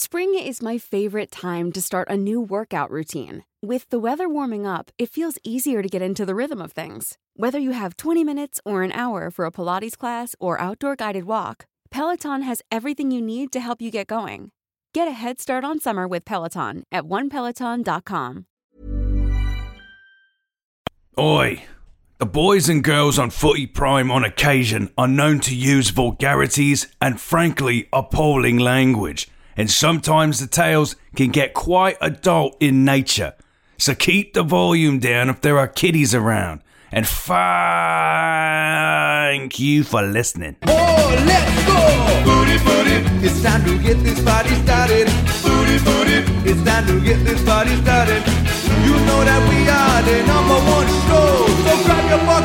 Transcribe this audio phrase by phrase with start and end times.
[0.00, 3.42] Spring is my favorite time to start a new workout routine.
[3.60, 7.18] With the weather warming up, it feels easier to get into the rhythm of things.
[7.34, 11.24] Whether you have 20 minutes or an hour for a Pilates class or outdoor guided
[11.24, 14.52] walk, Peloton has everything you need to help you get going.
[14.94, 18.46] Get a head start on summer with Peloton at onepeloton.com.
[21.18, 21.64] Oi!
[22.18, 27.20] The boys and girls on Footy Prime on occasion are known to use vulgarities and
[27.20, 33.34] frankly appalling language, and sometimes the tales can get quite adult in nature.
[33.76, 36.62] So keep the volume down if there are kiddies around.
[36.90, 37.38] And thank
[39.58, 40.56] you for listening.
[40.66, 41.78] Oh, let's go!
[42.24, 43.02] Booty, booty.
[43.26, 45.08] It's time to get this party started.
[45.42, 46.22] Booty, booty.
[46.48, 48.22] It's time to get this party started.
[48.86, 51.48] You know that we are the number one show.
[51.66, 52.37] So grab your fucking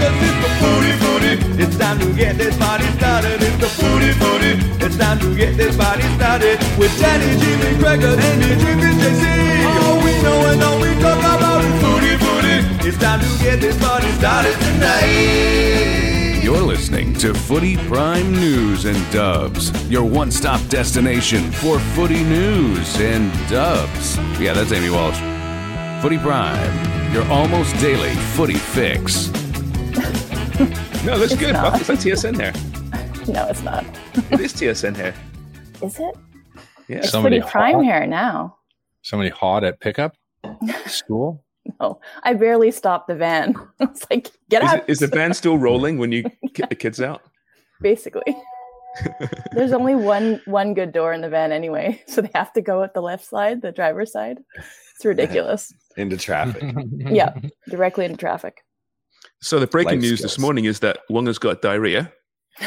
[0.00, 1.62] Cause it's the booty, booty.
[1.62, 3.42] It's time to get this party started.
[3.42, 4.52] It's the booty, booty.
[4.84, 6.58] It's time to get this party started.
[6.78, 9.24] With Danny, Jimmy, Gregor, and the Jimmy, JC.
[9.84, 12.88] All we know and all we talk about is booty, booty.
[12.88, 16.42] It's time to get this party started tonight.
[16.42, 22.98] You're listening to Footy Prime News and Dubs, your one stop destination for footy news
[23.00, 24.16] and dubs.
[24.40, 25.20] Yeah, that's Amy Walsh.
[26.02, 29.30] Footy Prime, your almost daily footy fix.
[31.04, 31.52] No, it looks It's good.
[31.54, 31.72] not.
[31.72, 32.52] Fuck, It's like TSN hair.
[33.32, 33.84] No, it's not.
[34.32, 35.14] It is TSN hair.
[35.82, 36.16] Is it?
[36.88, 36.96] Yeah.
[36.98, 37.84] It's Somebody pretty prime hot?
[37.84, 38.56] hair now.
[39.02, 40.16] Somebody hot at pickup
[40.86, 41.44] school.
[41.80, 43.54] No, I barely stopped the van.
[43.80, 44.78] it's like, get Is, out.
[44.78, 46.24] it, is the van still rolling when you
[46.54, 47.22] get the kids out?
[47.80, 48.36] Basically.
[49.52, 52.82] There's only one one good door in the van anyway, so they have to go
[52.82, 54.38] at the left side, the driver's side.
[54.96, 55.72] It's ridiculous.
[55.96, 56.62] into traffic.
[56.98, 57.32] yeah,
[57.68, 58.64] directly into traffic.
[59.42, 62.12] So the breaking Life news this morning is that Wonga's got diarrhea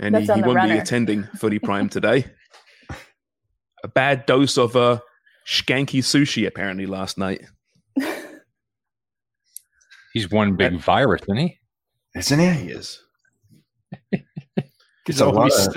[0.00, 2.26] he, That's on he won't be attending Footy Prime today.
[3.84, 4.98] A bad dose of uh,
[5.46, 7.42] skanky sushi apparently last night.
[10.12, 11.58] He's one big virus, isn't he?
[12.16, 12.50] Isn't he?
[12.50, 13.00] He is.
[15.04, 15.76] Gets a lot of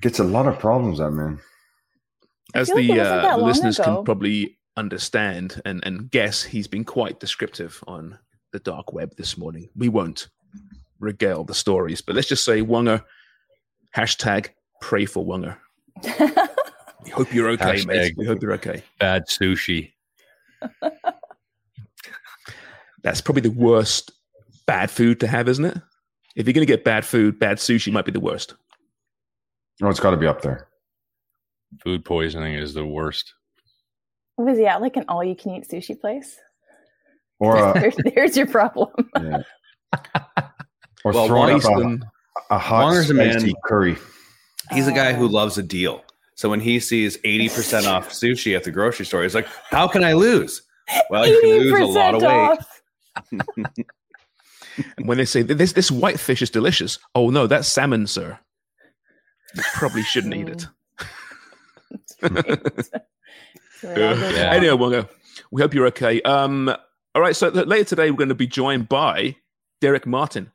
[0.00, 1.38] gets a lot of problems, that man.
[2.54, 3.96] As feel like the uh, that long listeners ago.
[3.96, 8.18] can probably understand and, and guess, he's been quite descriptive on
[8.52, 9.68] the dark web this morning.
[9.76, 10.28] We won't
[10.98, 13.04] regale the stories, but let's just say Wonga,
[13.96, 14.50] hashtag
[14.80, 15.58] pray for Wonga.
[17.04, 18.14] We hope you're okay, mate.
[18.16, 18.82] We hope you're okay.
[18.98, 19.92] Bad sushi.
[23.02, 24.12] That's probably the worst
[24.66, 25.78] bad food to have, isn't it?
[26.36, 28.54] If you're going to get bad food, bad sushi might be the worst.
[29.82, 30.68] Oh, it's got to be up there.
[31.82, 33.34] Food poisoning is the worst.
[34.38, 36.38] Was he at like an all you can eat sushi place?
[37.38, 38.88] Or uh, There's, there's your problem.
[39.20, 39.42] yeah.
[41.04, 42.04] or Well, throwing up Royston,
[42.50, 43.96] a, a hot Wonga's a man- curry.
[44.70, 46.02] He's a guy who loves a deal.
[46.34, 50.02] So when he sees 80% off sushi at the grocery store, he's like, how can
[50.02, 50.62] I lose?
[51.10, 52.58] Well, you can lose a lot of weight.
[54.96, 58.38] and when they say this this white fish is delicious, oh no, that's salmon, sir.
[59.54, 60.66] You probably shouldn't eat it.
[62.06, 62.90] So it all goes
[63.82, 64.12] Yeah.
[64.12, 64.34] wrong.
[64.34, 65.08] Anyway, Wonga,
[65.50, 66.20] we hope you're okay.
[66.22, 66.68] Um,
[67.14, 69.36] all right, so th- later today we're going to be joined by
[69.80, 70.52] Derek Martin,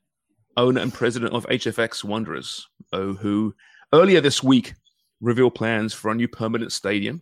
[0.55, 3.53] owner and president of HFX Wanderers, oh, who
[3.93, 4.73] earlier this week
[5.21, 7.21] revealed plans for a new permanent stadium.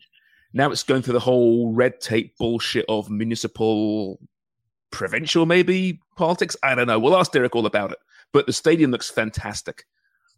[0.54, 4.20] Now it's going through the whole red tape bullshit of municipal,
[4.92, 6.56] provincial, maybe politics.
[6.64, 7.00] I don't know.
[7.00, 7.98] We'll ask Derek all about it.
[8.32, 9.86] But the stadium looks fantastic.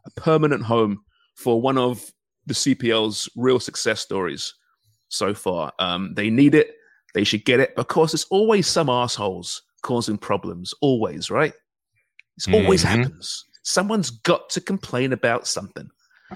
[0.06, 1.04] A permanent home
[1.36, 2.12] for one of
[2.48, 4.54] the CPL's real success stories
[5.10, 5.72] so far.
[5.80, 6.76] Um, they need it.
[7.14, 7.74] They should get it.
[7.78, 10.74] because course, there's always some assholes causing problems.
[10.82, 11.54] Always, right?
[12.48, 12.88] It always Mhm.
[12.88, 13.46] happens.
[13.64, 15.90] Someone's got to complain about something.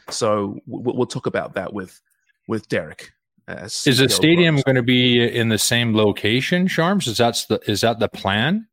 [0.10, 2.00] So we'll, we'll talk about that with
[2.48, 3.12] with Derek.
[3.48, 7.08] uh, Is the stadium going to be in the same location, Sharms?
[7.08, 8.68] Is that the is that the plan?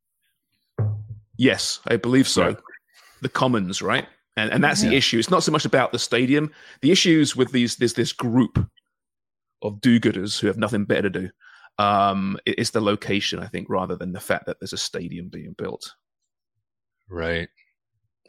[1.36, 2.46] Yes, I believe so.
[2.46, 2.56] Right.
[3.22, 4.06] The Commons, right?
[4.36, 5.18] And and that's the issue.
[5.18, 6.52] It's not so much about the stadium.
[6.80, 8.58] The issues with these there's this group
[9.62, 11.30] of do-gooders who have nothing better to do.
[11.78, 15.54] Um, it's the location, I think, rather than the fact that there's a stadium being
[15.56, 15.94] built.
[17.08, 17.48] Right.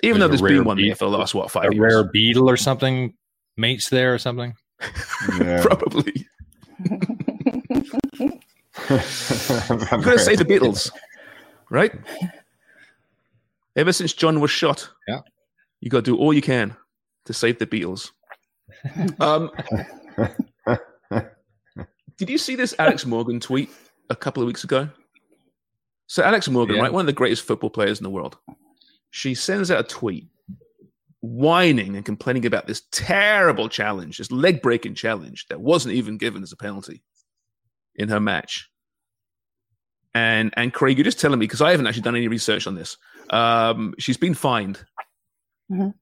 [0.03, 1.49] Even though There's there's a been rare one there beetle- for the last what a
[1.49, 3.13] five years, A rare beetle or something
[3.57, 4.53] mates there or something.
[5.39, 5.61] Yeah.
[5.63, 6.25] probably.
[8.89, 10.91] I'm You've got to say the Beatles,
[11.69, 11.91] right?
[13.75, 15.19] Ever since John was shot, Yeah.
[15.81, 16.75] you got to do all you can
[17.25, 18.11] to save the Beatles.
[19.19, 19.49] Um,
[22.19, 23.69] did you see this Alex Morgan tweet
[24.11, 24.89] a couple of weeks ago?
[26.07, 26.83] So Alex Morgan, Yeah.
[26.83, 28.37] right, one of the greatest football players in the world,
[29.11, 30.27] she sends out a tweet
[31.21, 36.51] whining and complaining about this terrible challenge, this leg-breaking challenge that wasn't even given as
[36.51, 37.03] a penalty
[37.95, 38.69] in her match.
[40.15, 42.75] And and Craig, you're just telling me because I haven't actually done any research on
[42.75, 42.97] this.
[43.29, 44.83] Um, she's been fined
[45.71, 45.93] Mhm.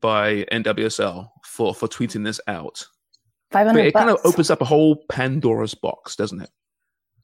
[0.00, 2.86] by NWSL for for tweeting this out.
[3.50, 6.50] Five But hundred it kind of opens up a whole Pandora's box, doesn't it?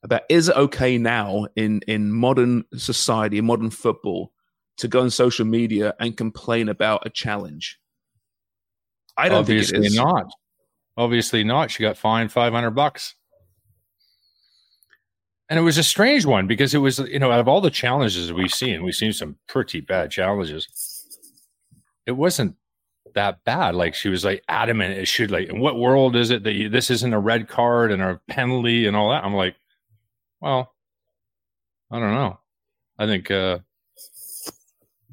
[0.03, 4.33] About is it okay now in in modern society, in modern football,
[4.79, 7.79] to go on social media and complain about a challenge?
[9.17, 9.97] I don't Obviously think it is.
[9.97, 10.27] not.
[10.97, 11.71] Obviously not.
[11.71, 13.15] She got fined five hundred bucks.
[15.51, 17.71] And it was a strange one because it was, you know, out of all the
[17.71, 20.67] challenges we've seen, we've seen some pretty bad challenges.
[22.07, 22.57] It wasn't
[23.15, 23.75] that bad.
[23.75, 26.69] Like she was like adamant it should like in what world is it that you,
[26.69, 29.25] this isn't a red card and a penalty and all that?
[29.25, 29.55] I'm like,
[30.41, 30.73] well,
[31.91, 32.39] I don't know.
[32.99, 33.59] I think uh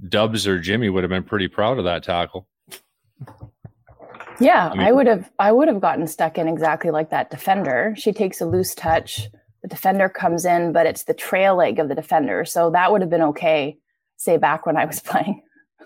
[0.08, 2.48] Dubs or Jimmy would have been pretty proud of that tackle.
[4.40, 7.30] Yeah, I mean- I would have I would have gotten stuck in exactly like that
[7.30, 7.94] defender.
[7.98, 9.30] She takes a loose touch,
[9.62, 12.46] the defender comes in, but it's the trail leg of the defender.
[12.46, 13.78] So that would have been okay,
[14.18, 15.44] say back when I was playing.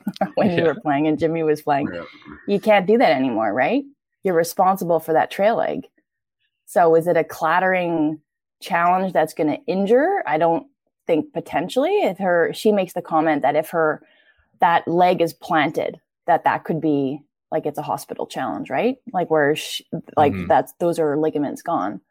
[0.36, 1.90] when you were playing and Jimmy was playing.
[1.94, 2.04] Yeah.
[2.48, 3.84] You can't do that anymore, right?
[4.24, 5.88] You're responsible for that trail leg.
[6.66, 8.20] So is it a clattering
[8.62, 10.24] challenge that's going to injure?
[10.26, 10.68] I don't
[11.08, 14.02] think potentially if her she makes the comment that if her
[14.60, 17.20] that leg is planted that that could be
[17.52, 18.98] like it's a hospital challenge, right?
[19.14, 19.86] Like where she,
[20.18, 20.48] like Mhm.
[20.48, 22.02] that's those are ligaments gone.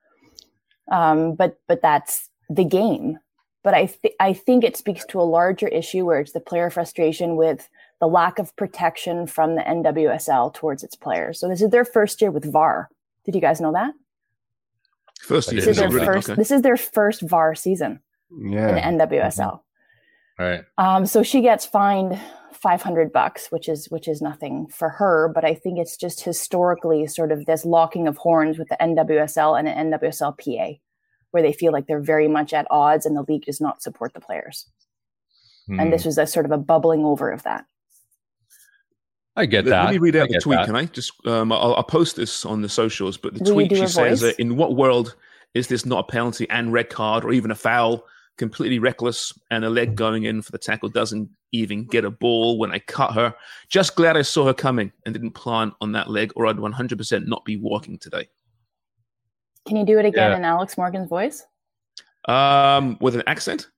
[0.90, 3.18] Um, but but that's the game.
[3.64, 6.70] But I th- I think it speaks to a larger issue where it's the player
[6.70, 7.68] frustration with
[8.00, 11.38] the lack of protection from the NWSL towards its players.
[11.40, 12.88] So this is their first year with VAR.
[13.24, 13.94] Did you guys know that?
[15.22, 16.04] First year, This is their really?
[16.04, 16.28] first.
[16.30, 16.36] Okay.
[16.36, 18.00] This is their first VAR season
[18.30, 18.76] Yeah.
[18.76, 19.60] in NWSL.
[20.38, 20.64] Right.
[20.78, 22.20] Um, so she gets fined
[22.52, 27.06] 500 bucks, which is which is nothing for her, but I think it's just historically
[27.06, 30.78] sort of this locking of horns with the NWSL and the NWSL PA,
[31.30, 34.12] where they feel like they're very much at odds and the league does not support
[34.14, 34.68] the players.
[35.68, 35.80] Hmm.
[35.80, 37.64] And this was a sort of a bubbling over of that.
[39.36, 39.84] I get Let, that.
[39.86, 40.66] let me read I out the tweet, that.
[40.66, 40.84] can I?
[40.86, 43.16] Just um, I'll, I'll post this on the socials.
[43.16, 45.16] But the Will tweet she says, uh, "In what world
[45.54, 48.04] is this not a penalty and red card or even a foul?
[48.36, 52.58] Completely reckless, and a leg going in for the tackle doesn't even get a ball
[52.58, 53.32] when I cut her.
[53.68, 57.26] Just glad I saw her coming and didn't plant on that leg, or I'd 100%
[57.26, 58.28] not be walking today."
[59.66, 60.36] Can you do it again Yeah.
[60.36, 61.44] in Alex Morgan's voice?
[62.26, 63.68] Um, with an accent.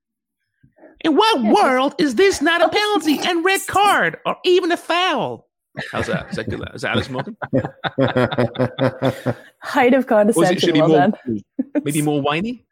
[1.00, 5.46] In what world is this not a penalty and red card or even a foul?
[5.92, 6.30] How's that?
[6.30, 6.62] Is that good?
[6.74, 7.36] Is that Alex Morgan?
[9.60, 10.58] Height of Or is it, condescension.
[10.58, 11.14] should it be well more, done.
[11.84, 12.64] maybe more whiny?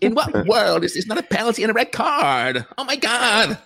[0.00, 2.64] In what world is this not a penalty and a red card?
[2.78, 3.58] Oh my god!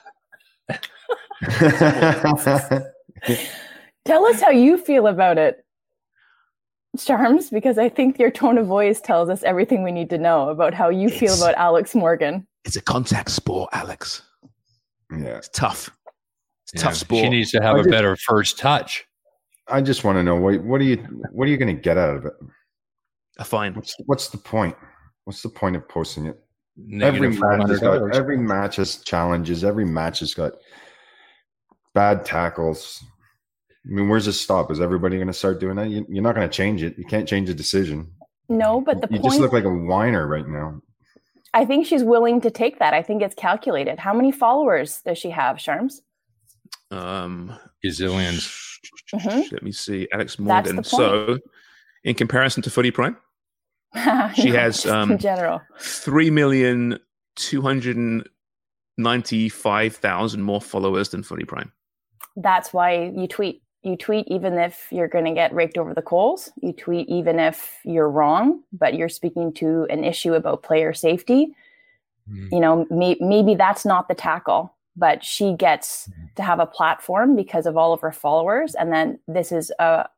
[4.07, 5.65] Tell us how you feel about it,
[6.97, 10.49] Sharms, because I think your tone of voice tells us everything we need to know
[10.49, 12.47] about how you feel about Alex Morgan.
[12.65, 14.23] It's a contact sport, Alex.
[15.11, 15.37] yeah.
[15.37, 15.91] It's tough.
[16.65, 17.25] It's a Yeah, tough sport.
[17.25, 19.05] She needs to have I a just- better first touch.
[19.69, 20.97] I just want to know what what are you
[21.33, 22.35] what are you going to get out of it?
[23.39, 23.75] a fine.
[23.75, 24.77] What's what's the point?
[25.25, 26.39] What's the point of posting it?
[26.77, 29.65] Negative every match has got every match has challenges.
[29.65, 30.53] Every match has got
[31.95, 33.03] bad tackles.
[33.87, 34.71] I mean, where's this stop?
[34.71, 35.89] Is everybody going to start doing that?
[35.91, 36.97] You, you're not going to change it.
[36.99, 38.11] You can't change a decision.
[38.49, 40.81] No, but the you point just look like a whiner right now.
[41.55, 42.93] I think she's willing to take that.
[42.93, 43.99] I think it's calculated.
[43.99, 46.01] How many followers does she have, Sharms?
[46.91, 48.51] Um, Gazillions.
[49.15, 49.53] Mhm.
[49.53, 50.85] Let me see, Alex That's Morgan.
[50.85, 51.39] So,
[52.03, 53.17] in comparison to Footy Prime,
[54.35, 55.63] She No, has, um, in general.
[55.81, 56.99] three million
[57.37, 58.29] two hundred
[58.99, 61.73] ninety-five thousand more followers than Footy Prime.
[62.37, 63.63] That's why you tweet.
[63.85, 66.51] You tweet even if you're going to get raked over the coals.
[66.63, 71.55] You tweet even if you're wrong, but you're speaking to an issue about player safety.
[72.27, 72.49] Hmm.
[72.51, 77.37] You know, may, maybe that's not the tackle, but she gets to have a platform
[77.37, 78.75] because of all of her followers.
[78.75, 80.09] And then this is a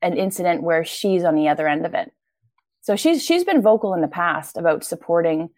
[0.00, 2.12] an incident where she's on the other end of it.
[2.82, 5.50] So she's she's been vocal in the past about supporting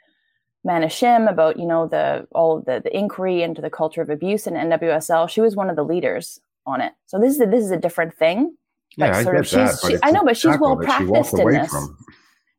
[0.64, 4.08] Mana Shim about you know the all of the, the inquiry into the culture of
[4.10, 5.28] abuse in NWSL.
[5.28, 6.92] She was one of the leaders on it.
[7.06, 8.56] So this is a, this is a different thing.
[8.96, 11.06] Yeah, I sort get of that, she's she, I know, but she's well that she
[11.06, 11.70] practiced in this.
[11.70, 11.96] from.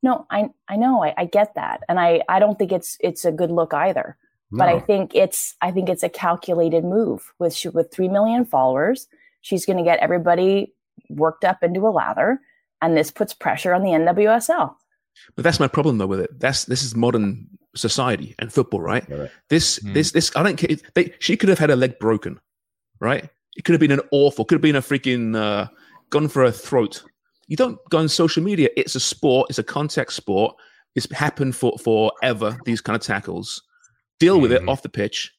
[0.04, 3.26] No, I I know, I, I get that, and I I don't think it's it's
[3.26, 4.18] a good look either.
[4.54, 8.44] But I think it's I think it's a calculated move with she, with three million
[8.44, 9.08] followers.
[9.40, 10.74] She's going to get everybody
[11.10, 12.42] worked up into a lather,
[12.82, 14.76] and this puts pressure on the NWSL.
[15.36, 16.38] But that's my problem though with it.
[16.38, 19.08] That's this is modern society and football, right?
[19.08, 19.32] Get.
[19.50, 19.94] This Hmm.
[19.94, 20.76] this this I don't care.
[20.96, 22.40] They, she could have had her leg broken,
[23.00, 23.30] right?
[23.58, 24.46] It could have been an awful.
[24.46, 25.68] Could have been a freaking uh,
[26.10, 27.04] gone for a throat.
[27.48, 28.70] You don't go on social media.
[28.78, 29.50] It's a sport.
[29.50, 30.56] It's a contact sport.
[30.96, 32.58] It's happened for forever.
[32.66, 33.62] These kind of tackles.
[34.20, 34.70] Deal with it Mhm.
[34.70, 35.34] off the pitch.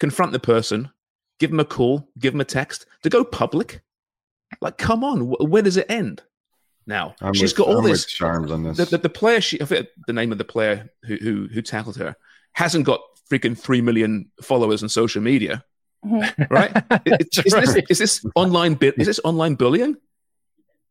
[0.00, 0.90] Confront the person.
[1.38, 2.08] Give them a call.
[2.18, 2.86] Give them a text.
[3.02, 3.82] To go public,
[4.60, 5.20] like come on.
[5.28, 6.22] Where does it end?
[6.86, 8.76] Now I'm she's with, got all I'm this Sharms on this.
[8.76, 11.62] the, the, the player she I forget the name of the player who, who who
[11.62, 12.14] tackled her
[12.52, 15.64] hasn't got freaking three million followers on social media.
[16.04, 16.54] Mm-hmm.
[16.54, 16.72] right?
[17.06, 18.78] Is, is this, is this online?
[18.80, 19.96] Is this online bullying?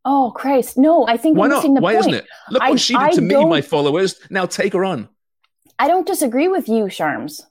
[0.05, 1.08] Oh Christ, no!
[1.08, 1.58] I think Why not?
[1.58, 2.08] missing the Why point.
[2.08, 2.27] isn't it?
[2.50, 4.20] Look I- what she did I to me, my followers.
[4.29, 5.08] Now take her on.
[5.79, 7.41] I don't disagree with you, Sharms,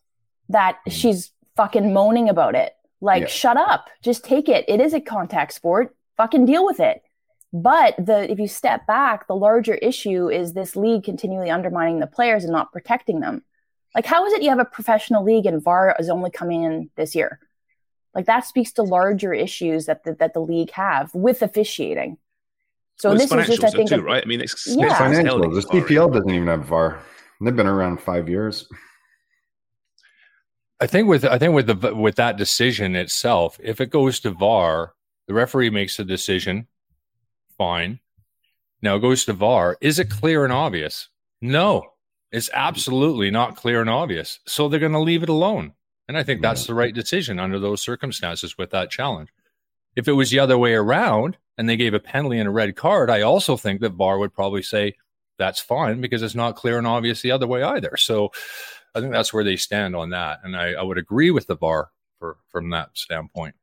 [0.48, 0.92] that mm.
[0.92, 2.74] she's fucking moaning about it.
[3.00, 3.28] Like, Yeah.
[3.28, 3.88] shut up.
[4.02, 4.64] Just take it.
[4.68, 5.94] It is a contact sport.
[6.16, 7.02] Fucking deal with it.
[7.52, 12.06] But the if you step back, the larger issue is this league continually undermining the
[12.06, 13.44] players and not protecting them.
[13.94, 16.90] Like, how is it you have a professional league and VAR is only coming in
[16.96, 17.40] this year?
[18.14, 22.18] Like that speaks to larger issues that the, that the league have with officiating.
[22.96, 24.22] So Well, this is just, I think, too, a- right?
[24.22, 24.86] I mean, it's Yeah.
[24.86, 25.40] it's Financial.
[25.40, 25.62] The VAR.
[25.82, 27.00] CPL doesn't even have VAR.
[27.40, 28.68] They've been around five years.
[30.80, 34.30] I think with I think with the with that decision itself, if it goes to
[34.30, 34.94] VAR,
[35.28, 36.66] the referee makes the decision.
[37.56, 38.00] Fine.
[38.82, 39.76] Now it goes to VAR.
[39.80, 41.08] Is it clear and obvious?
[41.40, 41.84] No,
[42.32, 44.40] it's absolutely not clear and obvious.
[44.46, 45.72] So they're going to leave it alone,
[46.12, 49.30] and I think that's the right decision under those circumstances with that challenge.
[49.96, 52.76] If it was the other way around and they gave a penalty and a red
[52.76, 54.94] card, I also think that VAR would probably say
[55.38, 57.96] that's fine because it's not clear and obvious the other way either.
[57.96, 58.30] So
[58.94, 61.56] I think that's where they stand on that, and I, I would agree with the
[61.56, 61.88] VAR
[62.18, 63.54] for from that standpoint.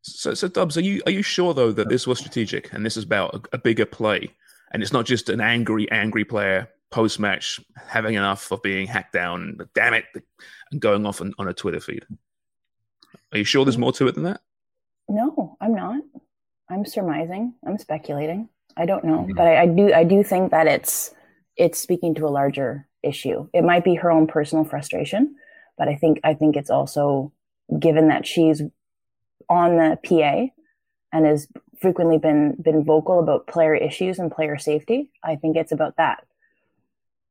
[0.00, 2.96] So, so Dubs, are you are you sure though that this was strategic and this
[2.96, 4.34] is about a, a bigger play
[4.72, 7.58] and it's not just an angry, angry player post match
[7.88, 10.04] having enough of being hacked down damn it
[10.70, 12.04] and going off on, on a Twitter feed?
[13.32, 14.40] Are you sure there's more to it than that?
[15.08, 16.02] No, I'm not.
[16.70, 17.54] I'm surmising.
[17.66, 18.48] I'm speculating.
[18.76, 19.34] I don't know, mm-hmm.
[19.34, 19.92] but I, I do.
[19.92, 21.14] I do think that it's
[21.56, 23.48] it's speaking to a larger issue.
[23.52, 25.34] It might be her own personal frustration,
[25.76, 27.32] but I think I think it's also
[27.78, 28.62] given that she's
[29.48, 30.52] on the PA
[31.12, 31.48] and has
[31.80, 35.10] frequently been been vocal about player issues and player safety.
[35.22, 36.24] I think it's about that.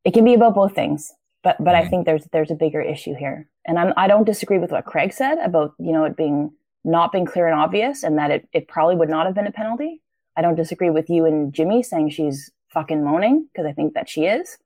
[0.03, 1.89] It can be about both things, but but I Mhm.
[1.89, 5.13] think there's there's a bigger issue here, and I'm I don't disagree with what Craig
[5.13, 6.51] said about you know it being
[6.84, 9.51] not being clear and obvious, and that it it probably would not have been a
[9.51, 10.01] penalty.
[10.36, 14.10] I don't disagree with you and Jimmy saying she's fucking moaning because I think that
[14.10, 14.58] she is,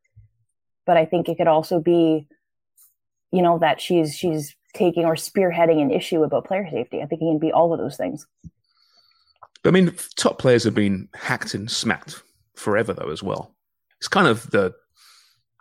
[0.86, 2.28] but I think it could also be,
[3.32, 7.02] you know, that she's she's taking or spearheading an issue about player safety.
[7.02, 8.28] I think it can be all of those things.
[9.66, 12.22] I mean, top players have been hacked and smacked
[12.56, 13.56] forever, though, as well.
[13.98, 14.76] It's kind of the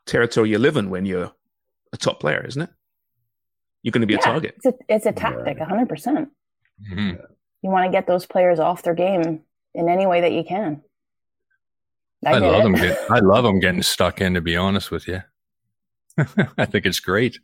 [0.07, 1.33] territory you live in when you're
[1.93, 2.71] a top player, isn't it?
[3.83, 4.55] You're going to be a target.
[4.57, 6.31] It's a it's a tactic, hundred percent.
[6.91, 7.21] Mhm.
[7.63, 9.41] You want to get those players off their game
[9.75, 10.83] in any way that you can.
[12.27, 12.63] I, get love it.
[12.65, 12.73] them.
[12.75, 14.35] Get, I love them getting stuck in.
[14.35, 15.23] To be honest with you,
[16.59, 17.39] I think it's great.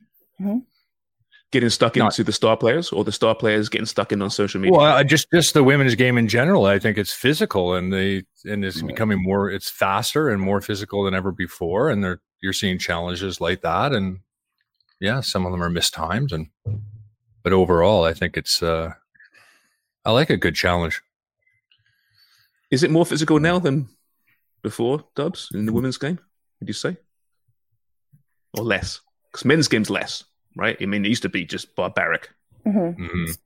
[1.52, 4.30] Getting stuck Not- into the star players or the star players getting stuck in on
[4.30, 4.78] social media.
[4.78, 6.64] Well, I just just the women's game in general.
[6.64, 8.86] I think it's physical, and they and it's Yeah.
[8.86, 9.50] becoming more.
[9.50, 13.92] It's faster and more physical than ever before, and they're you're seeing challenges like that,
[13.92, 14.20] and
[15.00, 16.48] yeah, some of them are mistimed, and
[17.42, 18.62] but overall, I think it's.
[18.62, 18.92] uh
[20.04, 21.02] I like a good challenge.
[22.70, 23.88] Is it more physical now than
[24.62, 26.18] before, Dubs, in the women's game?
[26.58, 26.96] Would you say?
[28.56, 29.00] Or less?
[29.30, 30.24] Because men's game's less,
[30.56, 30.76] right?
[30.80, 32.30] I mean, it used to be just barbaric.
[32.66, 32.96] Mhm.
[32.96, 33.38] Mhm.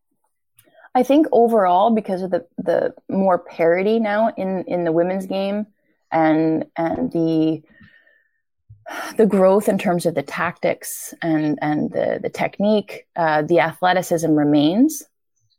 [0.95, 5.67] I think overall, because of the the more parity now in in the women's game,
[6.13, 7.63] and and the
[9.17, 14.31] the growth in terms of the tactics and and the the technique, uh, the athleticism
[14.31, 15.03] remains,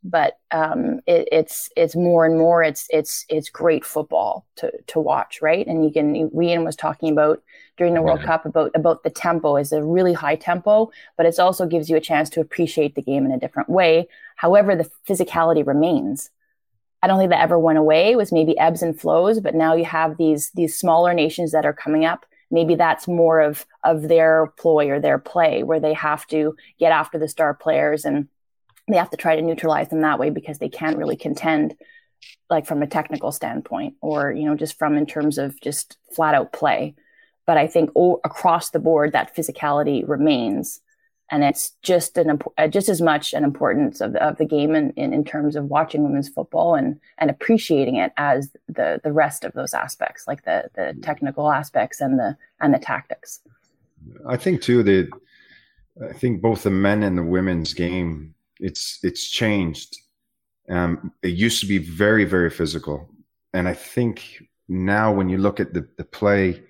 [0.04, 5.00] but um, it, it's it's more and more it's it's it's great football to to
[5.00, 5.66] watch, right?
[5.66, 7.42] And you can Rian was talking about
[7.76, 8.22] during the World.
[8.22, 11.96] Cup about about the tempo is a really high tempo, but it also gives you
[11.96, 14.08] a chance to appreciate the game in a different way.
[14.36, 16.30] However, the physicality remains.
[17.02, 18.12] I don't think that ever went away.
[18.12, 21.66] It was maybe ebbs and flows, but now you have these these smaller nations that
[21.66, 25.92] are coming up maybe that's more of of their ploy or their play where they
[25.92, 28.28] have to get after the star players and
[28.88, 31.74] they have to try to neutralize them that way because they can't really contend
[32.48, 36.34] like from a technical standpoint or you know just from in terms of just flat
[36.34, 36.94] out play.
[37.46, 37.90] But i think
[38.24, 40.80] across the board that physicality remains
[41.30, 44.74] and it's just an uh, just as much an importance of the, of the game
[44.74, 49.12] in, in, in terms of watching women's football and and appreciating it as the the
[49.12, 53.40] rest of those aspects like the the technical aspects and the and the tactics.
[54.28, 55.10] I think too that
[56.08, 59.96] I think both the men and the women's game it's it's changed.
[60.68, 63.08] Um, it used to be very very physical,
[63.52, 66.62] and I think now when you look at the the play,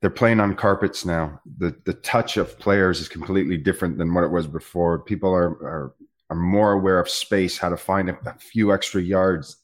[0.00, 1.40] they're playing on carpets now.
[1.58, 4.98] The the touch of players is completely different than what it was before.
[4.98, 5.94] People are are
[6.30, 9.56] are more aware of space, how to find a, a few extra yards.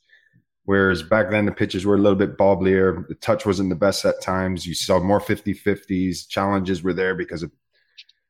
[0.64, 4.04] Whereas back then the pitches were a little bit bobblier, the touch wasn't the best
[4.04, 4.64] at times.
[4.64, 7.50] You saw more 50-50s, challenges were there because of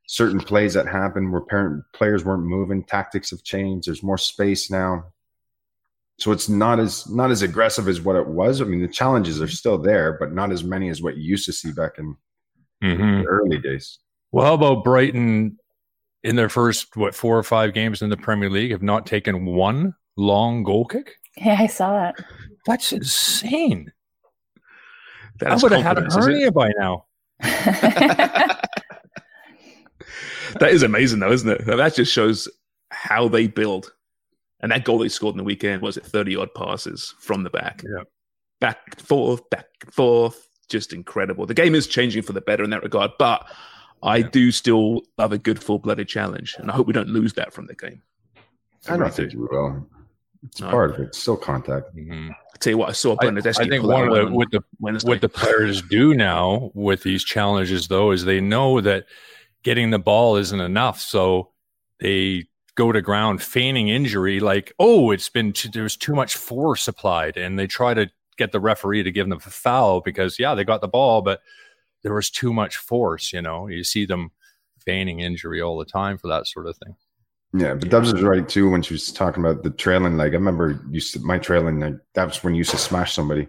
[0.06, 4.70] certain plays that happened where parent players weren't moving, tactics have changed, there's more space
[4.70, 5.04] now.
[6.22, 8.60] So it's not as not as aggressive as what it was.
[8.60, 11.46] I mean, the challenges are still there, but not as many as what you used
[11.46, 12.16] to see back in
[12.80, 13.22] Mhm.
[13.22, 13.98] the early days.
[14.30, 15.58] Well, how about Brighton
[16.22, 19.44] in their first what four or five games in the Premier League have not taken
[19.46, 21.16] one long goal kick?
[21.38, 22.14] yeah i saw that
[22.66, 23.90] That's insane.
[24.56, 24.60] I
[25.40, 26.30] That's would have had a confidence, is it?
[26.32, 27.06] hernia by now.
[30.60, 31.64] That is amazing, though, isn't it?
[31.64, 32.46] That just shows
[32.90, 33.92] how they build.
[34.62, 37.50] And that goal they scored in the weekend was it 30 odd passes from the
[37.50, 37.82] back.
[37.84, 38.04] Yeah.
[38.60, 40.48] Back and forth, back and forth.
[40.68, 41.46] Just incredible.
[41.46, 43.44] The game is changing for the better in that regard, but
[44.02, 44.28] I Yeah.
[44.30, 46.54] do still love a good full blooded challenge.
[46.58, 48.02] And I hope we don't lose that from the game.
[48.88, 49.86] I don't think you will.
[50.44, 50.70] It's No.
[50.70, 51.02] part of it.
[51.08, 51.94] It's still contact.
[51.96, 52.30] Mm-hmm.
[52.30, 54.50] I tell you what, I saw I, Bernardeschi I think one of the on with
[54.50, 55.08] the Wednesday.
[55.08, 59.06] what the players do now with these challenges though is they know that
[59.62, 61.50] getting the ball isn't enough so
[62.00, 66.88] they go to ground feigning injury like oh it's been too, there's too much force
[66.88, 70.54] applied and they try to get the referee to give them a foul because yeah
[70.54, 71.42] they got the ball but
[72.02, 74.30] there was too much force you know you see them
[74.84, 76.96] feigning injury all the time for that sort of thing
[77.54, 80.32] Yeah, but Dubs was right too when she was talking about the trailing leg.
[80.32, 81.98] I remember used to my trailing leg.
[82.14, 83.46] That was when you used to smash somebody.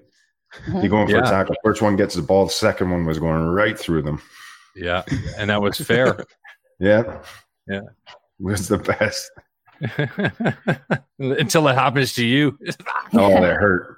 [0.67, 0.81] Mm-hmm.
[0.81, 1.25] You going for Yeah.
[1.25, 1.55] a tackle.
[1.63, 2.45] First one gets the ball.
[2.45, 4.21] The second one was going right through them.
[4.75, 5.03] yeah
[5.37, 6.25] and that was fair
[6.79, 7.21] Yeah,
[7.65, 7.81] Yeah.
[8.43, 9.31] Was the best.
[11.19, 12.57] until it happens to you
[13.13, 13.97] Oh, that hurt.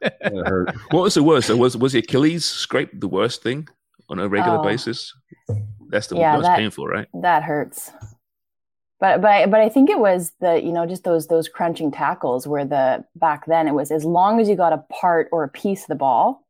[0.00, 0.74] That hurt.
[0.90, 1.46] What was the worst?
[1.48, 3.66] So Was was the Achilles scrape the worst thing
[4.08, 4.62] on a regular Oh.
[4.62, 5.12] basis?
[5.88, 7.08] That's the Yeah, most that- painful, right?
[7.22, 7.90] that hurts
[9.00, 11.90] but but I, but I think it was the you know just those those crunching
[11.90, 15.42] tackles where the back then it was as long as you got a part or
[15.42, 16.46] a piece of the ball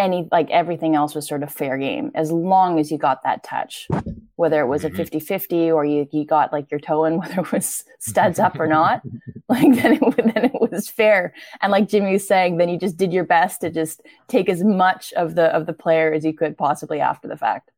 [0.00, 3.44] any like everything else was sort of fair game as long as you got that
[3.44, 3.88] touch.
[4.36, 5.02] Whether it was a mm-hmm.
[5.02, 8.66] 50-50 or you, you got like your toe in whether it was studs up or
[8.66, 9.02] not
[9.48, 11.34] like then it, then it was fair.
[11.60, 14.64] And like jimmy was saying then you just did your best to just take as
[14.64, 17.70] much of the of the player as you could possibly after the fact.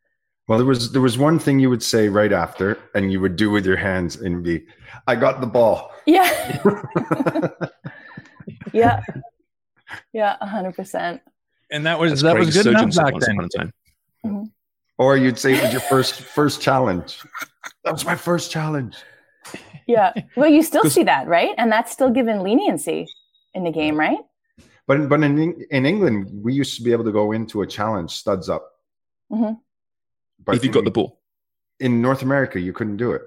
[0.48, 3.36] Well, there was there was one thing you would say right after, and you would
[3.36, 4.66] do with your hands, and be,
[5.06, 6.28] "I got the ball." yeah.
[8.72, 9.00] Yeah.
[10.12, 11.20] Yeah 100%
[11.72, 13.48] and that was That's that Craig was good enough Surgeon's back then upon a
[14.28, 14.52] time.
[14.98, 17.18] or you'd say it was your first first challenge.
[17.84, 18.96] That was my first challenge.
[19.88, 20.12] Yeah.
[20.36, 21.54] Well, you still see that, right?
[21.58, 23.08] And that's still given leniency
[23.54, 24.18] in the game, right?
[24.86, 25.38] But but in
[25.70, 28.70] in England, we used to be able to go into a challenge studs up.
[29.30, 29.54] Mm-hmm.
[30.44, 31.20] But if you got the ball.
[31.80, 33.22] in North America, you couldn't do it.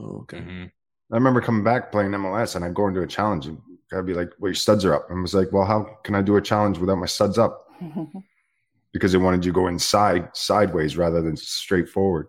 [0.00, 0.38] Oh, okay.
[0.38, 0.70] Mhm.
[1.12, 3.58] I remember coming back playing MLS, and I'd go into a challenge, and
[3.92, 6.14] I'd be like, "Well, your studs are up." And I was like, "Well, how can
[6.16, 7.65] I do a challenge without my studs up?"
[8.92, 12.28] Because they wanted you to go inside sideways rather than straight forward.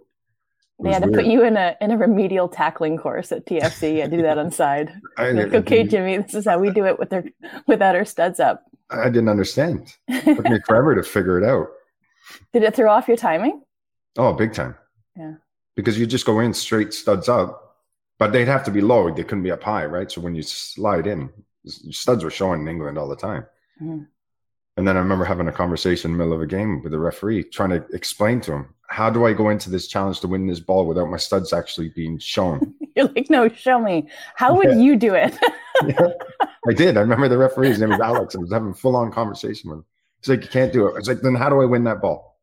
[0.84, 4.04] They had to put you in a in a remedial tackling course at TFC.
[4.04, 4.92] To do that on side.
[5.18, 7.24] I, Like, okay, Jimmy, this is how we do it with their
[7.68, 8.64] without our studs up.
[8.90, 9.96] I didn't understand.
[10.10, 11.70] It took me forever to figure it out.
[12.52, 13.62] Did it throw off your timing?
[14.18, 14.76] Oh, big time.
[15.16, 15.36] Yeah.
[15.76, 17.78] Because you just go in straight studs up,
[18.20, 19.10] but they'd have to be low.
[19.10, 20.12] They couldn't be up high, right?
[20.12, 21.30] So when you slide in,
[21.66, 23.46] studs were showing in England all the time.
[23.82, 24.08] Mhm.
[24.78, 27.00] And then I remember having a conversation in the middle of a game with the
[27.00, 30.46] referee, trying to explain to him, how do I go into this challenge to win
[30.48, 32.76] this ball without my studs actually being shown?
[32.96, 34.08] You're like, no, show me.
[34.36, 34.78] How would Yeah.
[34.78, 35.36] you do it?
[36.68, 36.96] I did.
[36.96, 38.36] I remember the referee, his name was Alex.
[38.36, 39.86] I was having a full on conversation with him.
[40.22, 40.92] He's like, you can't do it.
[40.92, 42.40] I was like, then how do I win that ball?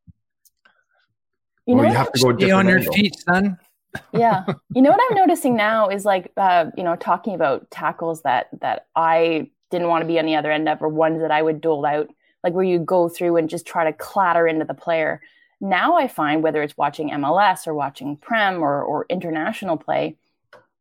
[1.67, 2.93] You know, you have to go a Stay on your angle.
[2.95, 3.59] feet, son.
[4.13, 4.43] yeah
[4.75, 8.49] you know what i'm noticing now is like uh you know talking about tackles that
[8.61, 11.41] that i didn't want to be on the other end of or ones that i
[11.41, 12.11] would dole out
[12.45, 15.21] like where you go through and just try to clatter into the player.
[15.61, 20.17] Now I find whether it's watching MLS or watching Prem or, or international play,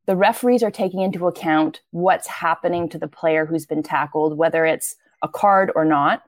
[0.06, 4.66] the referees are taking into account what's happening to the player who's been tackled, whether
[4.66, 6.24] it's a card or not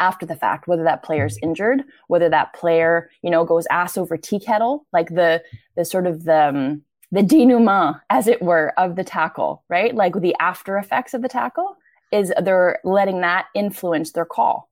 [0.00, 4.16] after the fact, whether that player's injured, whether that player, you know, goes ass over
[4.16, 5.40] tea kettle, like the
[5.76, 9.94] the sort of the um, the denouement, as it were, of the tackle, right?
[9.94, 11.76] Like the after effects of the tackle
[12.12, 14.68] is they're letting that influence their call.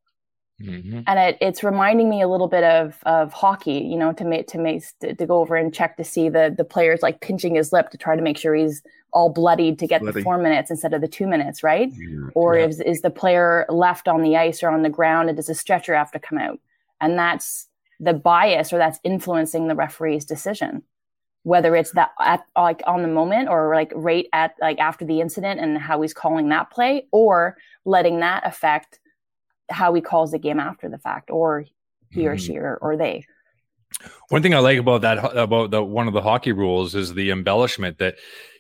[0.62, 1.00] Mm-hmm.
[1.06, 4.46] And it, it's reminding me a little bit of of hockey, you know, to make
[4.48, 7.54] to make to, to, go over and check to see the the players like pinching
[7.54, 10.20] his lip to try to make sure he's all bloodied to get Bloody.
[10.20, 11.90] the four minutes instead of the two minutes, right?
[11.96, 12.28] Yeah.
[12.34, 12.66] Or yeah.
[12.66, 15.54] is is the player left on the ice or on the ground and does a
[15.54, 16.60] stretcher have to come out?
[17.00, 17.66] And that's
[17.98, 20.82] the bias or that's influencing the referee's decision,
[21.42, 25.20] whether it's that at like on the moment or like right at like after the
[25.20, 29.00] incident and how he's calling that play, or letting that affect
[29.70, 31.64] how he calls the game after the fact, or
[32.10, 32.64] he or she mm-hmm.
[32.64, 33.24] or, or they.
[34.28, 37.30] One thing I like about that about the one of the hockey rules is the
[37.30, 38.16] embellishment that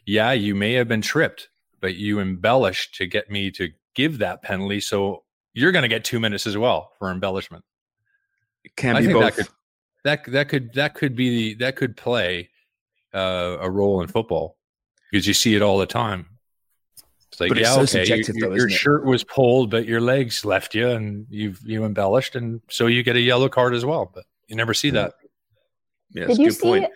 [0.06, 1.48] yeah, you may have been tripped,
[1.80, 6.04] but you embellished to get me to give that penalty, so you're going to get
[6.04, 7.64] two minutes as well for embellishment.
[8.64, 9.22] It can I be both.
[9.22, 9.48] That could,
[10.04, 12.48] that that could that could be the that could play
[13.14, 14.56] uh, a role in football
[15.10, 16.26] because you see it all the time.
[17.30, 20.44] It's like, but yeah, so okay, you, though, your shirt was pulled, but your legs
[20.44, 24.10] left you, and you you embellished, and so you get a yellow card as well.
[24.12, 25.14] But you never see that.
[26.10, 26.60] Yeah, did you see?
[26.60, 26.92] Point.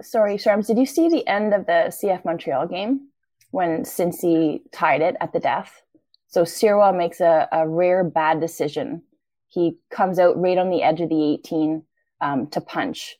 [0.00, 3.08] Sorry, Sharms, did you see the end of the CF Montreal game
[3.50, 5.82] when Cincy tied it at the death?
[6.28, 9.02] So Sirois makes a, a rare bad decision.
[9.48, 11.82] He comes out right on the edge of the 18
[12.20, 13.16] um, to punch,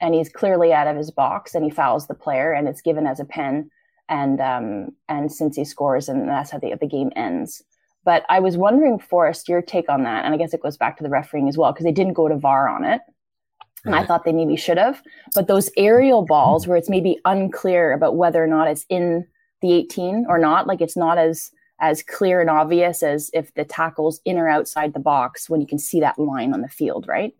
[0.00, 3.06] and he's clearly out of his box, and he fouls the player, and it's given
[3.06, 3.70] as a pen
[4.08, 7.62] and um, and Cincy scores, and that's how the, the game ends.
[8.04, 10.96] But I was wondering, Forrest, your take on that, and I guess it goes back
[10.96, 13.00] to the refereeing as well because they didn't go to VAR on it,
[13.84, 14.02] and right.
[14.02, 15.02] I thought they maybe should have.
[15.34, 19.26] But those aerial balls where it's maybe unclear about whether or not it's in
[19.60, 23.64] the 18 or not, like it's not as as clear and obvious as if the
[23.64, 27.06] tackle's in or outside the box when you can see that line on the field,
[27.06, 27.34] right?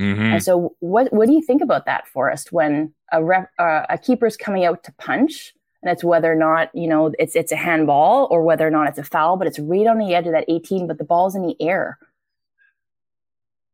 [0.00, 0.22] Mm-hmm.
[0.22, 2.52] And so, what what do you think about that, Forrest?
[2.52, 5.52] When a ref, uh, a keeper's coming out to punch,
[5.82, 8.88] and it's whether or not you know it's it's a handball or whether or not
[8.88, 11.36] it's a foul, but it's right on the edge of that 18, but the ball's
[11.36, 11.98] in the air.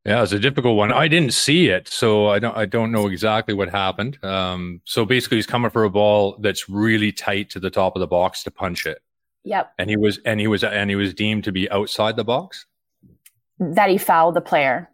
[0.05, 0.91] Yeah, it's a difficult one.
[0.91, 4.23] I didn't see it, so I don't I don't know exactly what happened.
[4.25, 8.01] Um, so basically, he's coming for a ball that's really tight to the top of
[8.01, 9.03] the box to punch it.
[9.45, 9.73] Yep.
[9.79, 12.67] And he was and he was and he was deemed to be outside the box.
[13.59, 14.91] That he fouled the player.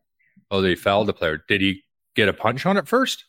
[0.54, 1.42] Oh, they fouled the player.
[1.48, 1.82] Did he
[2.14, 3.24] get a punch on it first?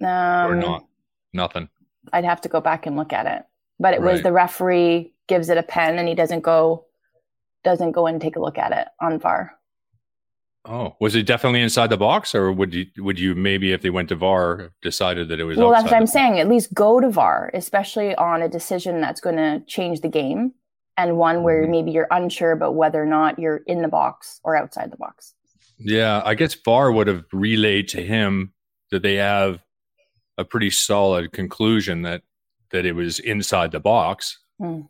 [0.00, 0.86] Um, or not?
[1.32, 1.68] Nothing.
[2.12, 3.42] I'd have to go back and look at it.
[3.80, 4.12] But it right.
[4.12, 6.84] was the referee gives it a pen and he doesn't go
[7.64, 9.52] doesn't go and take a look at it on VAR.
[10.64, 13.90] Oh, was it definitely inside the box, or would you would you maybe if they
[13.90, 15.56] went to VAR decided that it was?
[15.56, 16.12] Well, that's what I'm box?
[16.12, 16.38] saying.
[16.38, 20.52] At least go to VAR, especially on a decision that's going to change the game,
[20.96, 21.70] and one where mm-hmm.
[21.72, 25.34] maybe you're unsure about whether or not you're in the box or outside the box.
[25.78, 28.52] Yeah, I guess VAR would have relayed to him
[28.90, 29.62] that they have
[30.38, 32.22] a pretty solid conclusion that
[32.70, 34.38] that it was inside the box.
[34.60, 34.88] Mm.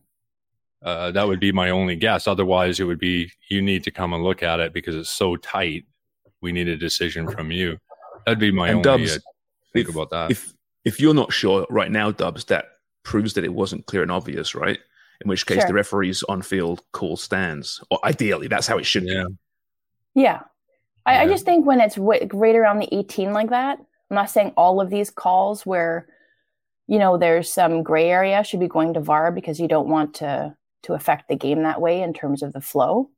[0.83, 2.27] Uh, that would be my only guess.
[2.27, 5.37] Otherwise, it would be you need to come and look at it because it's so
[5.37, 5.85] tight.
[6.41, 7.79] We need a decision from you.
[8.25, 9.21] That'd be my and only Dubs, uh,
[9.73, 10.31] think if, about that.
[10.31, 10.53] If
[10.85, 12.67] if you're not sure right now, Dubs, that
[13.03, 14.79] proves that it wasn't clear and obvious, right?
[15.21, 15.69] In which case, sure.
[15.69, 17.83] the referee's on field call stands.
[17.91, 19.25] Or ideally, that's how it should yeah.
[19.25, 20.23] be.
[20.23, 20.41] Yeah.
[21.07, 21.23] I, yeah.
[21.23, 23.79] I just think when it's right around the 18 like that,
[24.11, 26.09] I'm not saying all of these calls where,
[26.89, 30.15] you know, there's some gray area should be going to VAR because you don't want
[30.17, 33.11] to to affect the game that way in terms of the flow.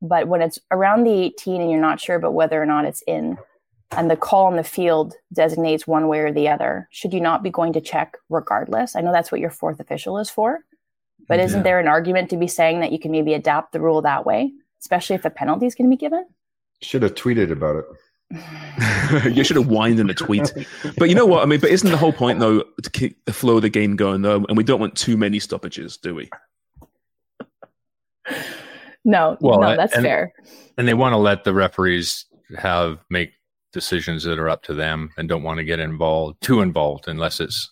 [0.00, 3.02] But when it's around the 18 and you're not sure about whether or not it's
[3.06, 3.36] in,
[3.90, 7.42] and the call on the field designates one way or the other, should you not
[7.42, 8.96] be going to check regardless?
[8.96, 10.60] I know that's what your fourth official is for,
[11.28, 14.00] but isn't there an argument to be saying that you can maybe adapt the rule
[14.02, 16.24] that way, especially if a penalty is going to be given?
[16.84, 17.84] Should have tweeted about it.
[19.34, 20.52] you should have whined in a tweet.
[20.98, 21.42] But you know what?
[21.42, 23.96] I mean, but isn't the whole point though to keep the flow of the game
[23.96, 24.44] going though?
[24.48, 26.30] And we don't want too many stoppages, do we?
[29.04, 30.32] No, well, no, that's and, fair.
[30.78, 32.24] And they want to let the referees
[32.56, 33.32] have make
[33.72, 37.40] decisions that are up to them and don't want to get involved too involved unless
[37.40, 37.70] it's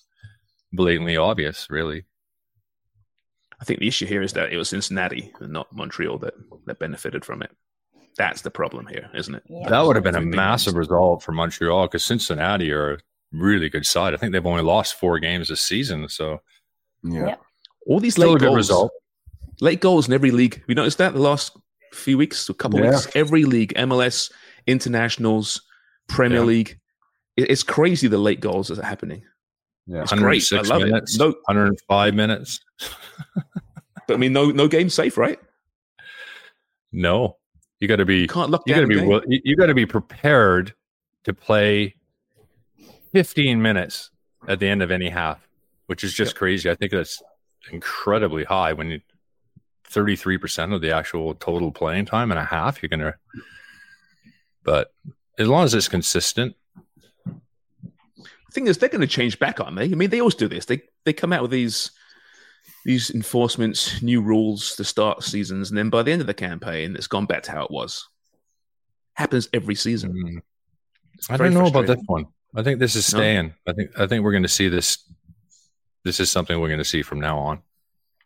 [0.72, 2.05] blatantly obvious, really.
[3.61, 6.35] I think the issue here is that it was Cincinnati and not Montreal that,
[6.66, 7.51] that benefited from it.
[8.18, 9.42] That's the problem here, isn't it?
[9.48, 9.68] Yeah.
[9.68, 12.98] That would have been a massive result for Montreal because Cincinnati are a
[13.33, 14.12] really good side.
[14.12, 16.09] I think they've only lost four games this season.
[16.09, 16.42] So,
[17.03, 17.37] yeah.
[17.87, 18.92] All these late goals, result.
[19.61, 20.57] late goals in every league.
[20.57, 21.14] Have you noticed that?
[21.14, 21.57] The last
[21.92, 22.90] few weeks, a couple Yeah.
[22.90, 23.09] weeks.
[23.14, 24.31] Every league, MLS,
[24.66, 25.62] internationals,
[26.09, 26.44] Premier Yeah.
[26.44, 26.79] League.
[27.38, 29.22] It's crazy the late goals that are happening.
[29.87, 30.03] Yeah.
[30.03, 30.42] It's great.
[30.53, 31.18] I 106 love minutes, it.
[31.18, 32.61] No, 105 minutes.
[34.07, 35.40] but I mean, no, no game safe, right?
[36.92, 37.38] No,
[37.83, 39.75] you got to be You can't lock you got to be you, you got to
[39.75, 40.73] be prepared
[41.25, 41.97] to play
[43.12, 44.11] 15 minutes
[44.47, 45.49] at the end of any half,
[45.87, 46.71] which is just crazy.
[46.71, 47.21] I think that's
[47.73, 49.01] incredibly high when you
[49.90, 53.14] 33% of the actual total playing time and a half you're going to
[54.64, 54.92] but
[55.38, 56.57] as long as it's consistent
[57.27, 59.85] The thing is, they're going to change back, aren't they?
[59.85, 60.64] I mean, they always do this.
[60.64, 61.90] They they come out with these
[62.85, 66.96] these enforcements, new rules to start seasons, and then by the end of the campaign,
[66.96, 68.09] it's gone back to how it was.
[69.14, 70.12] Happens every season.
[70.12, 70.42] Mm.
[71.31, 72.27] I don't know about this one.
[72.55, 73.18] I think this is No?
[73.18, 73.55] staying.
[73.66, 74.98] I think I think we're going to see this.
[76.05, 77.62] This is something we're going to see from now on.